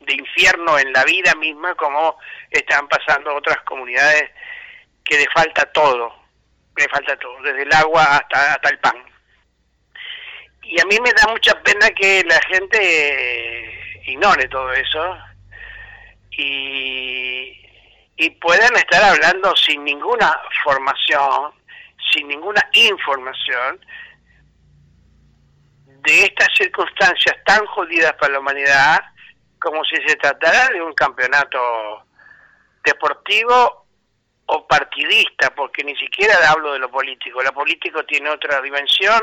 [0.00, 2.18] de infierno en la vida misma, como
[2.50, 4.30] están pasando otras comunidades
[5.04, 6.14] que le falta todo,
[6.76, 8.96] le falta todo, desde el agua hasta, hasta el pan.
[10.62, 15.18] Y a mí me da mucha pena que la gente ignore todo eso
[16.30, 17.52] y
[18.40, 21.52] puedan estar hablando sin ninguna formación
[22.16, 23.84] sin ninguna información
[25.84, 29.00] de estas circunstancias tan jodidas para la humanidad
[29.58, 32.06] como si se tratara de un campeonato
[32.84, 33.86] deportivo
[34.46, 37.42] o partidista, porque ni siquiera hablo de lo político.
[37.42, 39.20] La política tiene otra dimensión,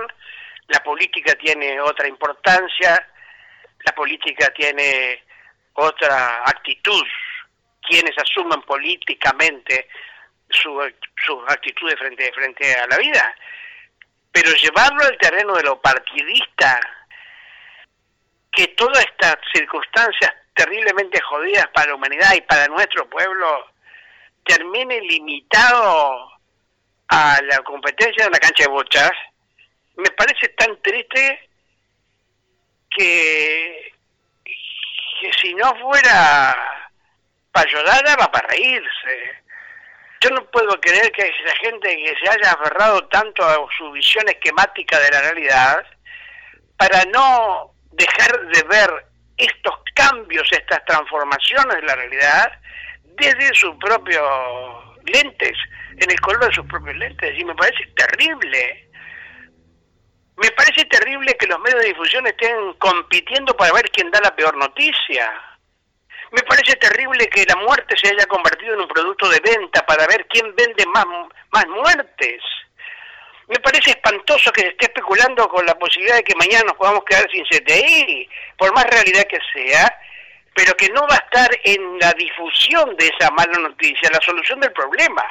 [0.68, 3.08] la política tiene otra importancia,
[3.86, 5.24] la política tiene
[5.74, 7.04] otra actitud.
[7.82, 9.88] Quienes asumen políticamente
[10.54, 10.80] su,
[11.26, 13.36] sus actitudes frente, frente a la vida.
[14.32, 16.80] Pero llevarlo al terreno de lo partidista,
[18.52, 23.72] que todas estas circunstancias terriblemente jodidas para la humanidad y para nuestro pueblo
[24.46, 26.30] termine limitado
[27.08, 29.12] a la competencia de la cancha de bochas,
[29.96, 31.50] me parece tan triste
[32.90, 33.94] que,
[34.44, 36.56] que si no fuera
[37.52, 39.43] para llorar, va para reírse
[40.24, 44.28] yo no puedo creer que la gente que se haya aferrado tanto a su visión
[44.30, 45.86] esquemática de la realidad
[46.78, 48.90] para no dejar de ver
[49.38, 52.52] estos cambios, estas transformaciones de la realidad
[53.18, 54.24] desde sus propios
[55.06, 55.58] lentes,
[55.98, 57.38] en el color de sus propios lentes.
[57.38, 58.90] Y me parece terrible.
[60.38, 64.36] Me parece terrible que los medios de difusión estén compitiendo para ver quién da la
[64.36, 65.53] peor noticia.
[66.34, 70.08] Me parece terrible que la muerte se haya convertido en un producto de venta para
[70.08, 71.06] ver quién vende más,
[71.52, 72.42] más muertes.
[73.48, 77.04] Me parece espantoso que se esté especulando con la posibilidad de que mañana nos podamos
[77.06, 78.28] quedar sin CTI,
[78.58, 79.96] por más realidad que sea,
[80.56, 84.60] pero que no va a estar en la difusión de esa mala noticia, la solución
[84.60, 85.24] del problema.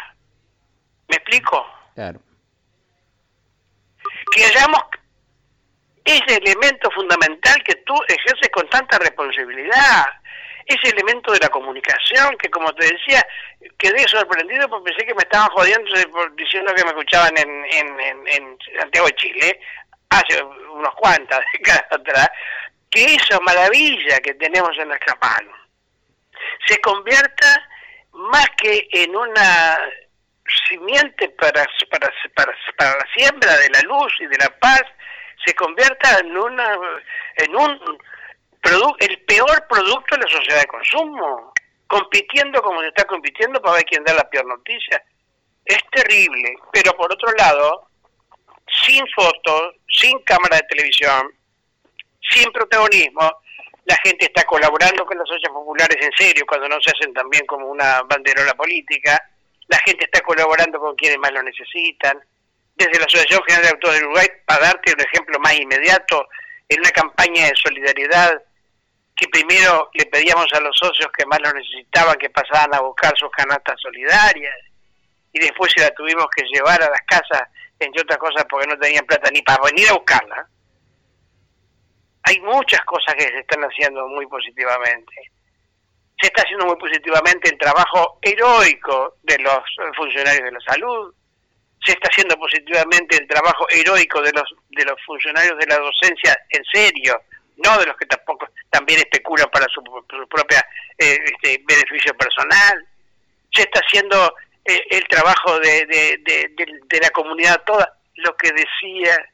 [1.09, 1.67] ¿Me explico?
[1.97, 2.21] Claro.
[4.37, 4.83] Que hayamos
[6.05, 10.07] ese elemento fundamental que tú ejerces con tanta responsabilidad,
[10.67, 13.27] ese elemento de la comunicación que como te decía
[13.79, 15.91] quedé sorprendido porque pensé que me estaban jodiendo
[16.37, 19.61] diciendo que me escuchaban en, en, en, Santiago de Chile
[20.11, 22.31] hace unos cuantas décadas atrás
[22.91, 25.53] que esa maravilla que tenemos en nuestra mano
[26.67, 27.69] se convierta
[28.13, 29.79] más que en una
[30.69, 34.83] simiente para, para, para, para la siembra de la luz y de la paz,
[35.45, 36.79] se convierta en una
[37.37, 37.99] en un
[38.99, 41.53] el peor producto de la sociedad de consumo,
[41.87, 45.03] compitiendo como se está compitiendo para ver quién da la peor noticia.
[45.65, 47.89] Es terrible, pero por otro lado,
[48.85, 51.33] sin fotos, sin cámara de televisión,
[52.31, 53.31] sin protagonismo,
[53.85, 57.45] la gente está colaborando con las ollas populares en serio, cuando no se hacen también
[57.47, 59.21] como una banderola política,
[59.69, 62.19] la gente está colaborando con quienes más lo necesitan.
[62.75, 66.29] Desde la Asociación General de Autores de Uruguay, para darte un ejemplo más inmediato,
[66.69, 68.43] en una campaña de solidaridad
[69.17, 73.13] que primero le pedíamos a los socios que más lo necesitaban que pasaban a buscar
[73.17, 74.55] sus canastas solidarias
[75.33, 77.49] y después se la tuvimos que llevar a las casas,
[77.79, 80.47] entre otras cosas porque no tenían plata ni para venir a buscarla.
[82.25, 85.15] Hay muchas cosas que se están haciendo muy positivamente.
[86.21, 89.61] Se está haciendo muy positivamente el trabajo heroico de los
[89.97, 91.13] funcionarios de la salud,
[91.85, 96.39] se está haciendo positivamente el trabajo heroico de los de los funcionarios de la docencia
[96.51, 97.21] en serio,
[97.57, 99.83] no de los que tampoco también especulan para su,
[100.29, 100.67] propia
[100.99, 102.89] eh, este, beneficio personal.
[103.53, 109.31] Se está haciendo eh, el trabajo de, de, la comunidad toda, lo que decía,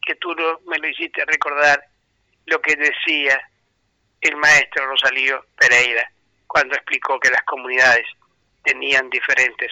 [0.00, 0.34] que tú
[0.66, 1.84] me lo hiciste recordar,
[2.46, 3.40] lo que decía
[4.22, 6.10] el maestro Rosalío Pereira
[6.46, 8.06] cuando explicó que las comunidades
[8.64, 9.70] tenían diferentes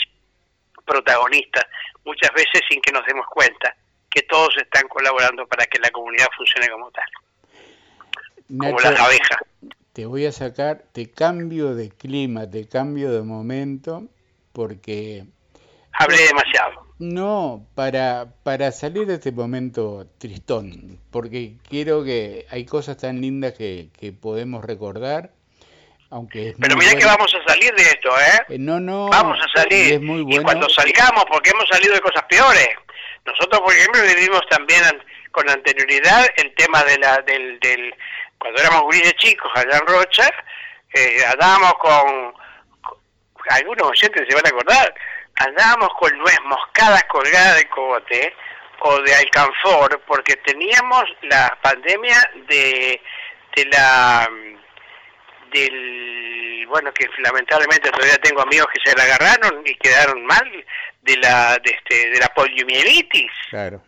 [0.85, 1.65] protagonistas,
[2.05, 3.75] muchas veces sin que nos demos cuenta
[4.11, 7.09] que todos están colaborando para que la comunidad funcione como tal
[8.59, 9.39] como las abejas.
[9.93, 14.05] Te voy a sacar, te cambio de clima, te cambio de momento,
[14.53, 15.25] porque...
[15.93, 16.87] Hablé demasiado.
[16.99, 23.55] No, para, para salir de este momento tristón, porque quiero que hay cosas tan lindas
[23.55, 25.31] que, que podemos recordar,
[26.11, 28.43] aunque Pero mira que vamos a salir de esto, ¿eh?
[28.49, 28.59] ¿eh?
[28.59, 29.09] No, no.
[29.09, 29.95] Vamos a salir.
[29.95, 30.41] Es muy bueno.
[30.41, 32.69] Y cuando salgamos, porque hemos salido de cosas peores.
[33.25, 34.83] Nosotros, por ejemplo, vivimos también
[35.31, 37.95] con anterioridad el tema de la, del, del,
[38.41, 40.31] cuando éramos gurises chicos allá en Rocha,
[40.95, 42.35] eh, andábamos con,
[43.51, 44.95] algunos oyentes se van a acordar,
[45.37, 48.35] andábamos con nuez moscadas colgadas de cogote
[48.81, 52.17] o de alcanfor, porque teníamos la pandemia
[52.49, 53.01] de,
[53.57, 54.29] de la
[55.53, 60.65] del bueno que lamentablemente todavía tengo amigos que se la agarraron y quedaron mal
[61.03, 63.33] de la de este de la poliomielitis.
[63.51, 63.83] Claro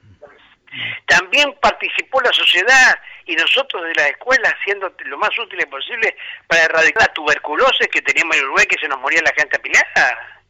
[1.06, 6.16] también participó la sociedad y nosotros de la escuela haciendo lo más útil posible
[6.46, 10.42] para erradicar la tuberculosis que teníamos en Uruguay, que se nos moría la gente apilada.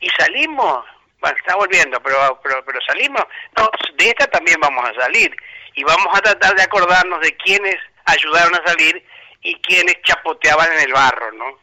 [0.00, 0.84] Y salimos,
[1.20, 3.22] bueno, está volviendo, pero, pero, pero salimos.
[3.56, 5.34] No, de esta también vamos a salir.
[5.74, 9.04] Y vamos a tratar de acordarnos de quienes ayudaron a salir
[9.42, 11.58] y quienes chapoteaban en el barro, ¿no?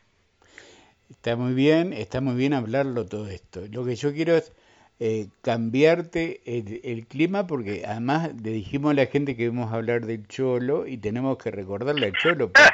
[1.10, 3.62] Está muy bien, está muy bien hablarlo todo esto.
[3.70, 4.53] Lo que yo quiero es
[5.00, 10.08] eh, cambiarte el, clima porque además le dijimos a la gente que íbamos a hablar
[10.08, 12.52] del cholo y tenemos que recordarle al cholo.
[12.52, 12.66] Pues.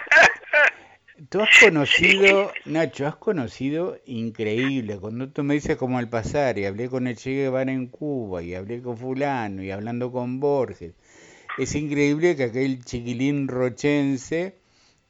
[1.29, 4.97] Tú has conocido, Nacho, has conocido increíble.
[4.97, 8.41] Cuando tú me dices como al pasar y hablé con el Che Guevara en Cuba
[8.41, 10.93] y hablé con fulano y hablando con Borges,
[11.57, 14.55] es increíble que aquel chiquilín rochense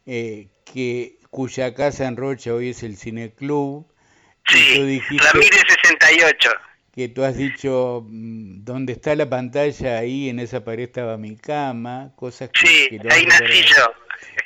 [0.05, 3.86] eh, que cuya casa en Rocha hoy es el Cineclub.
[4.47, 6.49] Sí, dijiste, Ramírez 68
[6.93, 9.97] que tú has dicho, mm, ¿dónde está la pantalla?
[9.97, 12.67] Ahí en esa pared estaba mi cama, cosas que...
[12.67, 13.85] Sí, ahí nací yo.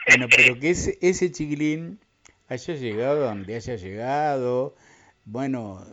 [0.08, 2.00] Bueno, pero que ese, ese chiquilín
[2.48, 4.76] haya llegado donde haya llegado,
[5.26, 5.86] bueno,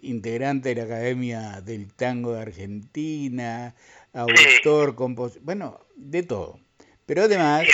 [0.00, 3.74] integrante de la Academia del Tango de Argentina,
[4.12, 6.60] autor, compositor, bueno, de todo.
[7.04, 7.66] Pero además,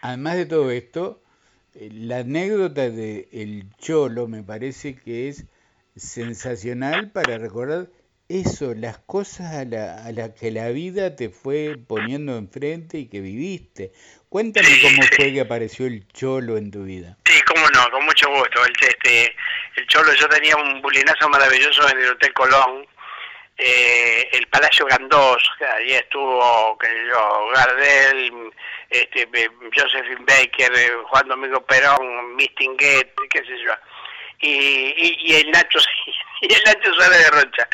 [0.00, 1.20] además de todo esto,
[1.74, 5.46] eh, la anécdota de El Cholo me parece que es
[5.96, 7.86] sensacional para recordar
[8.28, 13.20] eso, las cosas a las la que la vida te fue poniendo enfrente y que
[13.20, 13.92] viviste.
[14.28, 17.18] Cuéntame cómo fue que apareció el Cholo en tu vida.
[17.26, 18.64] Sí, cómo no, con mucho gusto.
[18.64, 19.36] El, este,
[19.76, 22.86] el Cholo, yo tenía un bulinazo maravilloso en el Hotel Colón,
[23.58, 25.42] eh, el Palacio Gandós,
[25.78, 28.50] allí estuvo, que yo, Gardel,
[28.90, 29.28] este,
[29.76, 33.72] Josephine Baker, eh, Juan Domingo Perón, Mistinguet, qué sé yo,
[34.44, 35.78] y, y, el Nacho
[36.42, 37.68] y el Nacho sale de Rocha.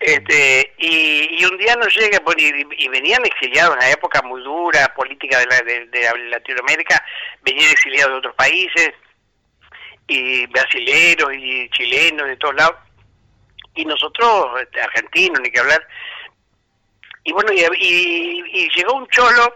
[0.00, 5.38] Este, y, un día nos llega, y, venían exiliados en una época muy dura, política
[5.38, 7.02] de, la, de, Latinoamérica,
[7.42, 8.92] venían exiliados de otros países,
[10.08, 12.76] y brasileros y chilenos de todos lados,
[13.74, 15.86] y nosotros, este, argentinos, ni que hablar.
[17.24, 19.54] Y bueno, y, llegó un cholo,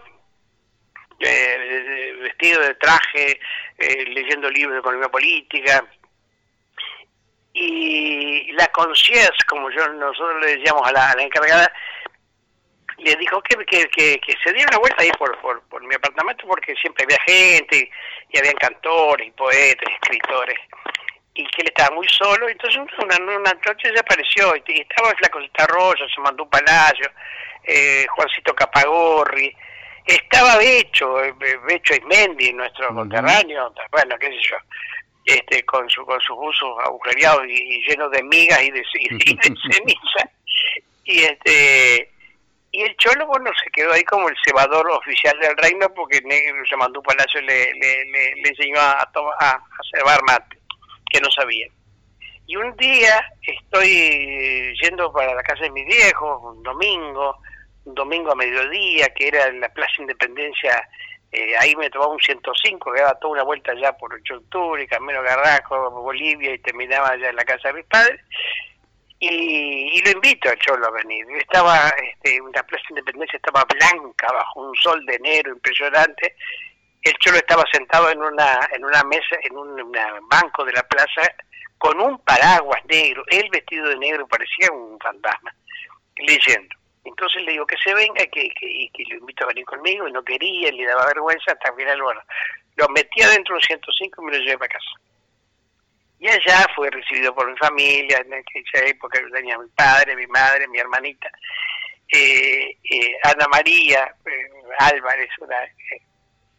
[1.19, 3.39] eh, vestido de traje,
[3.77, 5.85] eh, leyendo libros de economía política,
[7.53, 11.71] y la concierge, como yo nosotros le decíamos a la, encargada,
[12.97, 16.75] le dijo que, que, que, se diera una vuelta ahí por, por, mi apartamento porque
[16.75, 17.89] siempre había gente
[18.29, 20.59] y, había cantores y poetas, escritores
[21.33, 25.17] y que él estaba muy solo, entonces una, una noche se apareció y, estaba la
[25.17, 27.09] Flacosita Rosa, se mandó un palacio,
[27.63, 29.55] eh, Juancito Capagorri,
[30.05, 31.15] estaba Becho,
[31.67, 34.57] Becho Ismendi, nuestro conterráneo, bueno, qué sé yo,
[35.25, 40.29] este, con, su, con sus usos agujereados y, llenos de migas y de, ceniza.
[41.03, 42.11] Y, este,
[42.71, 46.21] y el cholo, bueno, se quedó ahí como el cebador oficial del reino porque
[46.69, 49.63] se mandó un palacio le, le, le, enseñó a, a, a
[49.93, 50.59] cebar mate,
[51.09, 51.67] que no sabía.
[52.45, 57.37] Y un día estoy yendo para la casa de mis viejos, un domingo,
[57.85, 60.87] un domingo a mediodía, que era en la Plaza Independencia
[61.31, 64.39] eh, ahí me tomaba un 105, que daba toda una vuelta ya por 8 de
[64.39, 68.19] octubre, Camino Garrajo, Bolivia, y terminaba ya en la casa de mis padres.
[69.19, 71.25] Y, lo invito al Cholo a venir.
[71.37, 76.35] Estaba, este, una plaza de independencia estaba blanca, bajo un sol de enero impresionante.
[77.01, 79.91] El Cholo estaba sentado en una, en una mesa, en un
[80.29, 81.21] banco de la plaza,
[81.77, 83.23] con un paraguas negro.
[83.27, 85.55] Él vestido de negro parecía un fantasma,
[86.17, 86.80] leyendo.
[87.03, 90.11] Entonces le digo que se venga que, que, que lo invito a venir conmigo y
[90.11, 92.21] no quería, le daba vergüenza, hasta final, bueno,
[92.75, 94.91] lo metí adentro de 105 y me lo llevé para casa.
[96.19, 100.67] Y allá fue recibido por mi familia, en aquella época tenía mi padre, mi madre,
[100.67, 101.27] mi hermanita,
[102.13, 104.49] eh, eh, Ana María eh,
[104.79, 105.55] Álvarez, una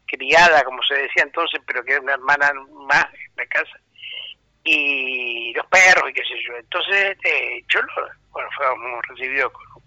[0.06, 2.52] criada, como se decía entonces, pero que era una hermana
[2.88, 3.78] más en la casa,
[4.64, 6.56] y los perros y qué sé yo.
[6.56, 7.16] Entonces,
[7.68, 9.82] yo lo, bueno, fuimos recibidos con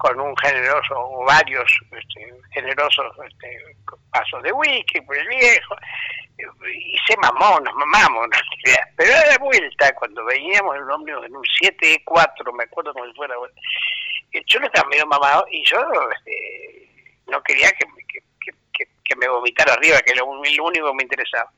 [0.00, 3.76] con un generoso o varios este, generosos este,
[4.10, 5.76] pasos de whisky por el viejo
[6.74, 8.26] y se mamó, nos mamamos
[8.96, 13.04] pero a la vuelta cuando veníamos en un ómnibus en un 7-4 me acuerdo como
[13.04, 13.34] si fuera
[14.46, 15.78] yo no estaba medio mamado y yo
[16.16, 16.88] este,
[17.26, 17.86] no quería que,
[19.04, 21.50] que, me vomitara arriba que era lo, único que me interesaba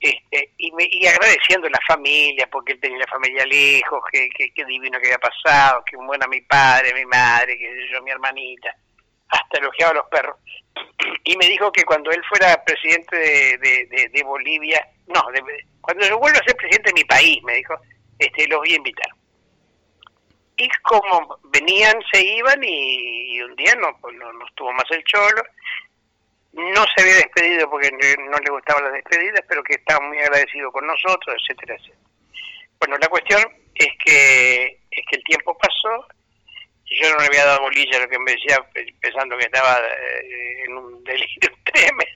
[0.00, 4.64] este, y, me, y agradeciendo la familia, porque él tenía la familia lejos, que, que,
[4.64, 8.74] divino que había pasado, que buena mi padre, mi madre, que yo, mi hermanita,
[9.28, 10.36] hasta elogiaba a los perros.
[11.24, 15.22] Y me dijo que cuando él fuera presidente de, Bolivia, no,
[15.80, 17.74] cuando yo vuelva a ser presidente de mi país, me dijo,
[18.18, 19.08] este, los voy a invitar.
[20.56, 25.02] Y como venían, se iban y, un día no, pues no, no estuvo más el
[25.04, 25.42] cholo
[26.54, 30.70] no se había despedido porque no le gustaban las despedidas, pero que estaba muy agradecido
[30.70, 31.98] con nosotros, etcétera, etcétera.
[32.78, 33.42] Bueno, la cuestión
[33.74, 36.06] es que es que el tiempo pasó
[36.86, 38.58] y yo no le había dado bolilla a lo que me decía
[39.00, 42.14] pensando que estaba eh, en un delirio tremendo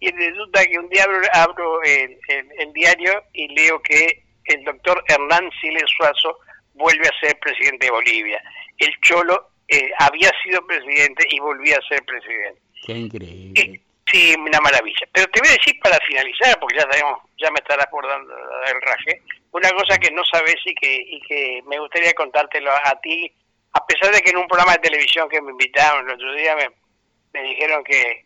[0.00, 5.90] y resulta que un día abro, el, diario y leo que el doctor Hernán Siles
[5.96, 6.38] Suazo
[6.74, 8.42] vuelve a ser presidente de Bolivia.
[8.78, 12.60] El Cholo eh, había sido presidente y volvía a ser presidente.
[12.84, 13.80] Qué increíble.
[14.10, 15.08] Sí, una maravilla.
[15.12, 18.80] Pero te voy a decir para finalizar, porque ya sabemos, ya me estarás acordando del
[18.82, 19.22] raje,
[19.52, 23.32] una cosa que no sabes y que, y que me gustaría contártelo a, ti,
[23.72, 26.54] a pesar de que en un programa de televisión que me invitaron el otro día
[26.56, 28.24] me, dijeron que,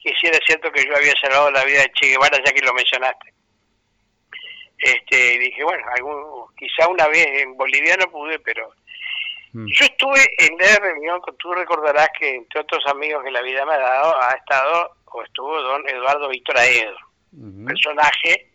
[0.00, 2.64] que si era cierto que yo había salvado la vida de Che Guevara, ya que
[2.64, 3.32] lo mencionaste.
[4.78, 8.72] Este, dije, bueno, algún, quizá una vez en boliviano pude, pero
[9.52, 9.66] Mm.
[9.66, 13.74] Yo estuve en la reunión, tú recordarás que entre otros amigos que la vida me
[13.74, 16.96] ha dado, ha estado o estuvo don Eduardo Víctor Aedo,
[17.66, 18.48] personaje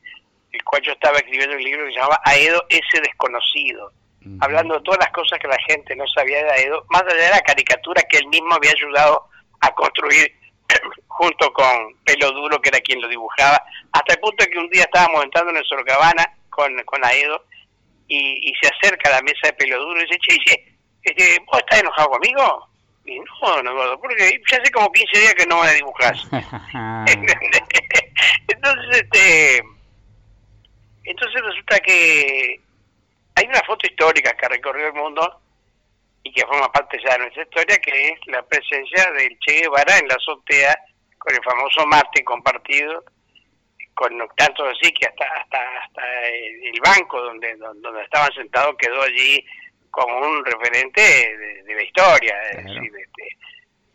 [0.52, 3.92] el cual yo estaba escribiendo un libro que se llamaba Aedo ese desconocido,
[4.40, 7.30] hablando de todas las cosas que la gente no sabía de Aedo, más allá de
[7.30, 9.28] la caricatura que él mismo había ayudado
[9.62, 10.34] a construir
[11.08, 14.84] junto con Pelo Duro, que era quien lo dibujaba, hasta el punto que un día
[14.84, 17.46] estábamos entrando en el Sorocabana con, con Aedo
[18.08, 20.77] y, se acerca a la mesa de Pelo Duro y dice, che,
[21.10, 22.68] este, ¿vos estás enojado conmigo?
[23.06, 26.22] Y no, no, porque ya hace como 15 días que no me dibujas.
[28.48, 29.64] entonces, este,
[31.06, 32.60] entonces resulta que
[33.36, 35.42] hay una foto histórica que recorrió el mundo
[36.24, 39.98] y que forma parte ya de nuestra historia, que es la presencia del Che Guevara
[40.00, 40.76] en la azotea
[41.18, 43.04] con el famoso mate compartido,
[43.94, 49.44] con tanto así que hasta hasta hasta el banco donde donde estaban sentados quedó allí
[49.92, 52.36] como un referente de, la historia,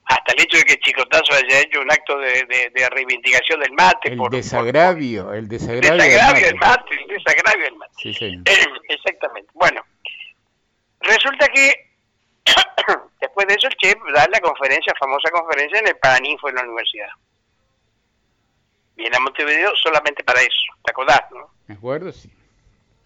[0.05, 4.13] hasta el hecho de que Chicotazo haya hecho un acto de, reivindicación del mate.
[4.13, 6.95] El desagravio, el desagravio, del mate.
[6.95, 7.93] El desagravio del mate.
[8.03, 8.39] Sí, sí.
[8.89, 9.51] Exactamente.
[9.55, 9.83] Bueno,
[11.01, 11.73] resulta que
[13.21, 16.63] después de eso el Che da la conferencia, famosa conferencia en el Paraninfo en la
[16.63, 17.11] universidad.
[18.97, 21.51] Viene a Montevideo solamente para eso, ¿te acordás, no?
[21.67, 22.31] Me acuerdo, sí.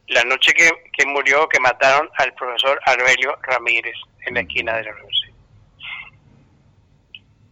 [0.09, 3.97] La noche que, que murió, que mataron al profesor Arbelio Ramírez
[4.27, 5.35] en la esquina de la universidad.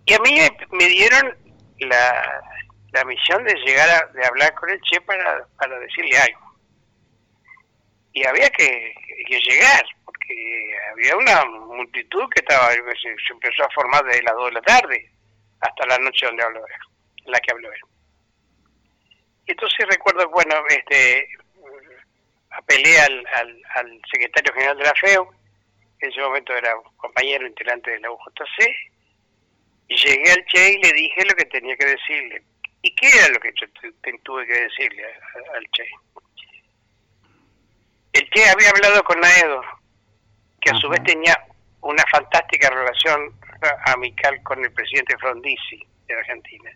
[0.07, 0.39] Y a mí
[0.71, 1.37] me dieron
[1.81, 2.43] la,
[2.95, 6.55] la misión de llegar a de hablar con el Che para, para decirle algo.
[8.13, 8.95] Y había que,
[9.29, 14.53] llegar, porque había una multitud que estaba se, empezó a formar desde las 2 de
[14.53, 15.11] la tarde
[15.61, 16.73] hasta la noche donde habló él,
[17.27, 17.81] la que habló él.
[19.47, 21.29] Entonces recuerdo, bueno, este
[22.57, 25.29] apelé al, al, al secretario general de la FEU,
[26.01, 28.69] en ese momento era compañero integrante de la UJC,
[29.89, 32.43] y llegué al Che y le dije lo que tenía que decirle.
[32.83, 33.67] ¿Y qué era lo que yo
[34.23, 35.05] tuve que decirle
[35.55, 35.89] al Che?
[38.13, 39.63] El Che había hablado con Naedo,
[40.61, 41.35] que a su vez tenía
[41.81, 43.33] una fantástica relación
[43.87, 46.71] amical con el presidente Frondizi de Argentina,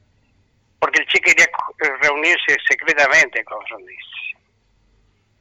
[0.78, 1.46] porque el Che quería
[2.02, 4.27] reunirse secretamente con Frondizi,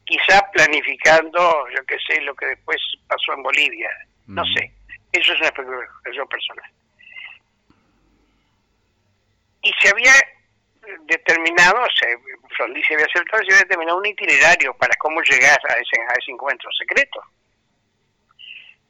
[0.08, 3.90] quizá planificando, yo qué sé, lo que después pasó en Bolivia,
[4.26, 4.72] no sé,
[5.12, 6.70] eso es una expresión personal
[9.62, 10.12] y se había
[11.06, 12.16] determinado, se,
[12.56, 16.32] Frondizi había acertado, se había determinado un itinerario para cómo llegar a ese, a ese
[16.32, 17.20] encuentro secreto.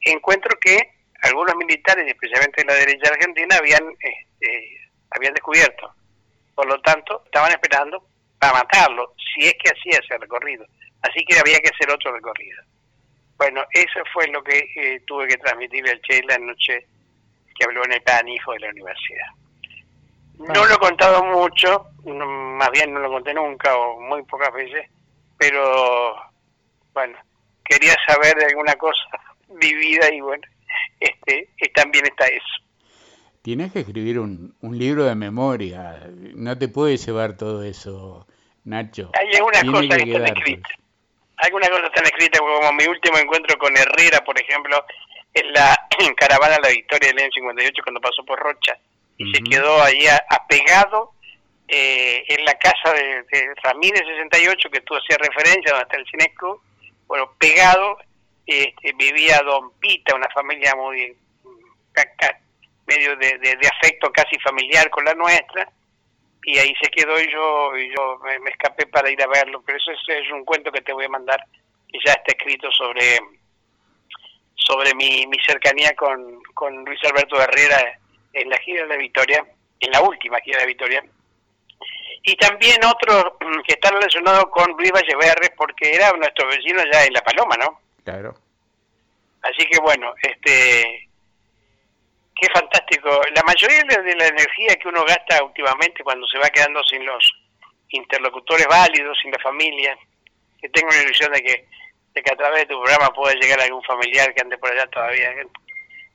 [0.02, 0.78] Encuentro que
[1.22, 5.92] algunos militares, especialmente de la derecha argentina, habían, este, habían descubierto.
[6.54, 8.06] Por lo tanto, estaban esperando
[8.38, 10.64] para matarlo, si es que hacía ese recorrido.
[11.02, 12.62] Así que había que hacer otro recorrido.
[13.36, 16.86] Bueno, eso fue lo que eh, tuve que transmitirle al Che la noche
[17.54, 19.26] que habló en el Panifo de la universidad.
[20.38, 24.88] No lo he contado mucho, más bien no lo conté nunca o muy pocas veces,
[25.36, 26.14] pero
[26.92, 27.18] bueno,
[27.64, 29.08] quería saber de alguna cosa
[29.60, 30.42] vivida y bueno,
[31.00, 32.44] este, también está eso.
[33.42, 38.26] Tienes que escribir un, un libro de memoria, no te puedes llevar todo eso,
[38.64, 39.10] Nacho.
[39.18, 40.72] Hay algunas cosas que, están escritas.
[41.38, 44.84] Algunas cosas están escritas, como mi último encuentro con Herrera, por ejemplo,
[45.34, 48.76] en la en caravana La Victoria del año 58 cuando pasó por Rocha
[49.18, 51.12] y se quedó ahí apegado
[51.66, 53.24] eh, en la casa de,
[53.62, 56.32] Ramírez 68 que tú hacías referencia, donde está el Cine
[57.06, 57.98] bueno, pegado
[58.46, 61.16] este, vivía Don Pita, una familia muy
[62.86, 65.68] medio de, afecto casi familiar con la nuestra,
[66.44, 69.78] y ahí se quedó y yo, y yo me, escapé para ir a verlo, pero
[69.78, 71.42] eso es, un cuento que te voy a mandar,
[71.88, 73.18] y ya está escrito sobre
[74.54, 77.98] sobre mi, mi cercanía con, con Luis Alberto Herrera
[78.34, 79.42] en la gira de la Victoria,
[79.80, 81.04] en la última gira de la Victoria,
[82.22, 87.04] y también otro mm, que está relacionado con Luis Valleverres porque era nuestro vecino ya
[87.04, 87.80] en La Paloma, ¿no?
[88.04, 88.34] Claro.
[89.42, 91.07] Así que bueno, este
[92.40, 93.20] qué fantástico.
[93.34, 97.32] La mayoría de la energía que uno gasta últimamente cuando se va quedando sin los
[97.90, 99.96] interlocutores válidos, sin la familia,
[100.60, 101.66] que tengo la ilusión de que,
[102.14, 104.86] de que a través de tu programa pueda llegar algún familiar que ande por allá
[104.88, 105.32] todavía,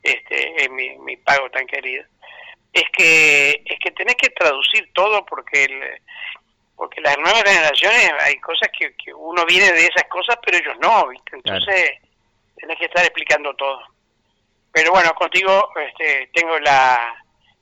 [0.02, 2.04] este, es mi, mi pago tan querido,
[2.72, 6.00] es que, es que tenés que traducir todo porque el,
[6.76, 10.76] porque las nuevas generaciones hay cosas que, que uno viene de esas cosas pero ellos
[10.80, 11.36] no, ¿viste?
[11.36, 11.92] entonces
[12.56, 13.93] tenés que estar explicando todo.
[14.74, 16.98] Pero bueno, contigo este, tengo la,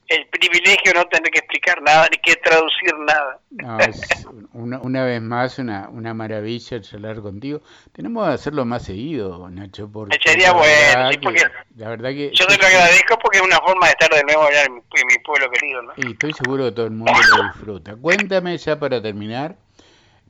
[0.09, 3.39] el privilegio de no tener que explicar nada ni que traducir nada.
[3.51, 7.61] No, es una, una vez más una, una maravilla charlar contigo.
[7.93, 9.93] Tenemos que hacerlo más seguido, Nacho.
[9.93, 11.45] Porque Sería bueno, sí, porque
[11.77, 14.45] la verdad que, yo te lo agradezco porque es una forma de estar de nuevo
[14.45, 15.83] allá en mi, pueblo querido.
[15.83, 15.93] ¿no?
[15.99, 17.95] Y estoy seguro que todo el mundo lo disfruta.
[17.97, 19.57] Cuéntame ya para terminar,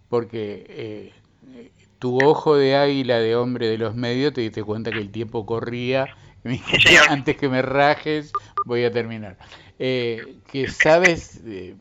[0.09, 1.13] porque eh,
[2.01, 5.47] tu ojo de águila de hombre de los medios te diste cuenta que el tiempo
[5.47, 6.09] corría.
[7.09, 8.33] Antes que me rajes,
[8.67, 9.37] voy a terminar.
[9.79, 11.75] Eh, que sabes, eh,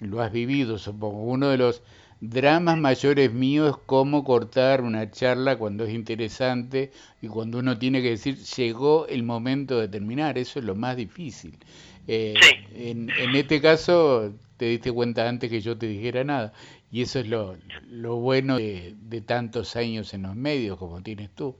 [0.00, 1.82] lo has vivido, supongo, uno de los
[2.20, 6.90] dramas mayores míos es cómo cortar una charla cuando es interesante
[7.20, 10.96] y cuando uno tiene que decir llegó el momento de terminar, eso es lo más
[10.96, 11.58] difícil.
[12.06, 12.34] Eh,
[12.74, 16.52] en, en, este caso te diste cuenta antes que yo te dijera nada
[16.94, 17.56] y eso es lo,
[17.90, 18.94] lo bueno de,
[19.26, 21.56] tantos años en los medios como tienes tú.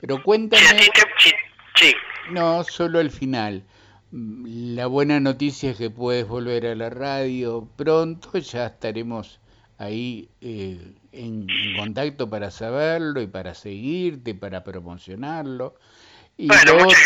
[0.00, 0.62] Pero cuéntame...
[1.18, 1.30] Sí,
[2.30, 3.64] No, solo al final.
[4.10, 9.38] La buena noticia es que puedes volver a la radio pronto, ya estaremos
[9.78, 15.74] ahí eh, en, contacto para saberlo y para seguirte, para promocionarlo.
[16.36, 16.96] Y lo otro,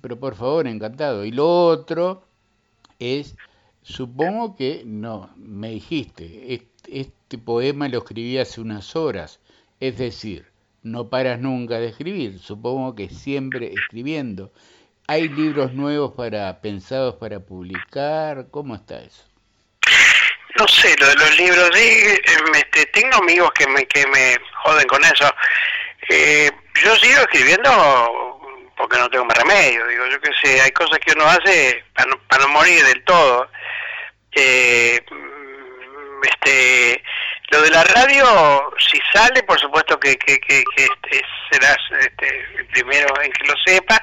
[0.00, 1.24] pero por favor, encantado.
[1.24, 2.24] Y lo otro
[2.98, 3.36] es,
[3.82, 9.40] supongo que no, me dijiste, este poema lo escribí hace unas horas,
[9.80, 10.46] es decir,
[10.82, 14.52] no paras nunca de escribir, supongo que siempre escribiendo.
[15.06, 18.46] ¿Hay libros nuevos para pensados para publicar?
[18.50, 19.24] ¿Cómo está eso?
[20.58, 25.02] No sé, lo de los libros, este, tengo amigos que me, que me joden con
[25.04, 25.32] eso.
[26.10, 26.50] Eh,
[26.84, 28.38] yo sigo escribiendo
[28.76, 32.10] porque no tengo más remedio, digo, yo qué sé, hay cosas que uno hace para
[32.10, 33.48] no, para no morir del todo.
[34.32, 35.00] Eh,
[36.22, 37.02] este
[37.50, 42.66] lo de la radio si sale por supuesto que, que, que, este, serás este, el
[42.66, 44.00] primero en que lo sepa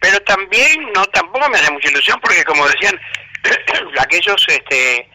[0.00, 3.00] pero también no tampoco me hace mucha ilusión porque como decían
[3.98, 5.08] aquellos este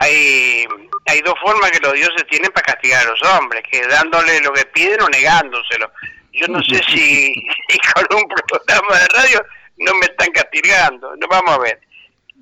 [0.00, 0.66] hay
[1.06, 4.52] hay dos formas que los dioses tienen para castigar a los hombres que dándole lo
[4.52, 5.90] que piden o negándoselo.
[6.32, 7.32] Yo no sé si,
[7.68, 9.46] si con un programa de radio
[9.78, 11.80] no me están castigando no vamos a ver.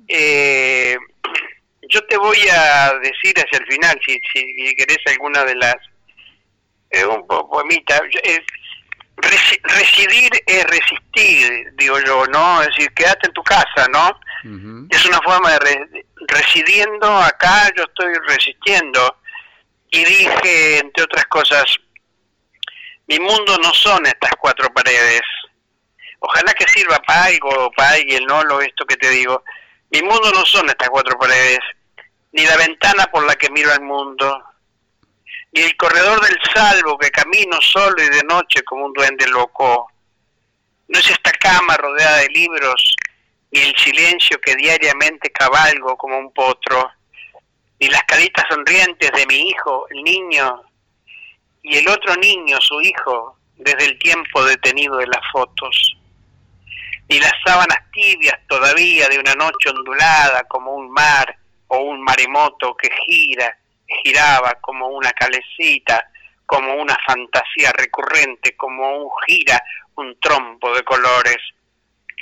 [0.07, 0.97] Eh,
[1.89, 5.75] yo te voy a decir hacia el final, si, si querés alguna de las...
[6.89, 7.99] Eh, un poemita.
[8.23, 8.45] Eh,
[9.63, 12.61] residir es resistir, digo yo, ¿no?
[12.61, 14.19] Es decir, quédate en tu casa, ¿no?
[14.89, 16.05] Es una forma de...
[16.27, 19.17] residiendo acá, yo estoy resistiendo.
[19.89, 21.65] Y dije, entre otras cosas,
[23.07, 25.21] mi mundo no son estas cuatro paredes.
[26.19, 28.43] Ojalá que sirva para algo, para alguien, ¿no?
[28.43, 29.43] Lo esto que te digo.
[29.91, 31.59] Mi mundo no son estas cuatro paredes
[32.31, 34.43] ni la ventana por la que miro al mundo,
[35.51, 39.91] ni el corredor del salvo que camino solo y de noche como un duende loco.
[40.87, 42.95] No es esta cama rodeada de libros,
[43.51, 46.89] ni el silencio que diariamente cabalgo como un potro,
[47.79, 50.63] ni las caritas sonrientes de mi hijo, el niño,
[51.63, 55.97] y el otro niño, su hijo, desde el tiempo detenido de las fotos,
[57.09, 61.37] ni las sábanas tibias todavía de una noche ondulada como un mar,
[61.67, 63.57] o un maremoto que gira,
[64.03, 66.09] giraba como una calecita,
[66.45, 69.61] como una fantasía recurrente, como un gira,
[69.95, 71.37] un trompo de colores,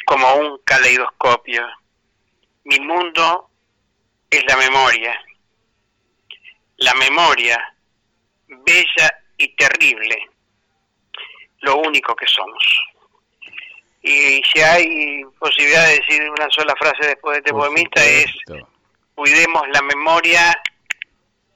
[0.06, 1.64] como un caleidoscopio.
[2.64, 3.50] Mi mundo
[4.30, 5.20] es la memoria,
[6.78, 7.76] la memoria
[8.48, 10.18] bella y terrible,
[11.60, 12.64] lo único que somos.
[14.02, 18.28] Y si hay posibilidad de decir una sola frase después de este poemista es
[19.16, 20.62] cuidemos la memoria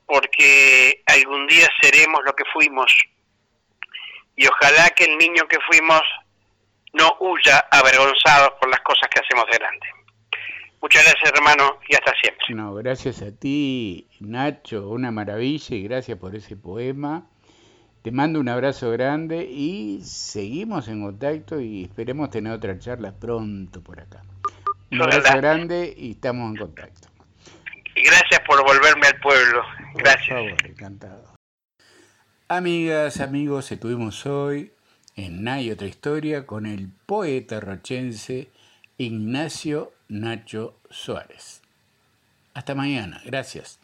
[0.05, 2.91] porque algún día seremos lo que fuimos
[4.35, 6.01] y ojalá que el niño que fuimos
[6.93, 9.87] no huya avergonzado por las cosas que hacemos delante.
[10.81, 12.55] Muchas gracias hermano y hasta siempre.
[12.55, 17.27] No, gracias a ti Nacho, una maravilla y gracias por ese poema.
[18.01, 23.83] Te mando un abrazo grande y seguimos en contacto y esperemos tener otra charla pronto
[23.83, 24.23] por acá.
[24.89, 27.08] Un abrazo grande y estamos en contacto
[27.95, 29.63] gracias por volverme al pueblo.
[29.95, 30.27] Gracias.
[30.29, 31.35] Por favor, encantado.
[32.47, 34.73] Amigas, amigos, estuvimos hoy
[35.15, 38.49] en Hay otra historia con el poeta rochense
[38.97, 41.61] Ignacio Nacho Suárez.
[42.53, 43.78] Hasta mañana, gracias.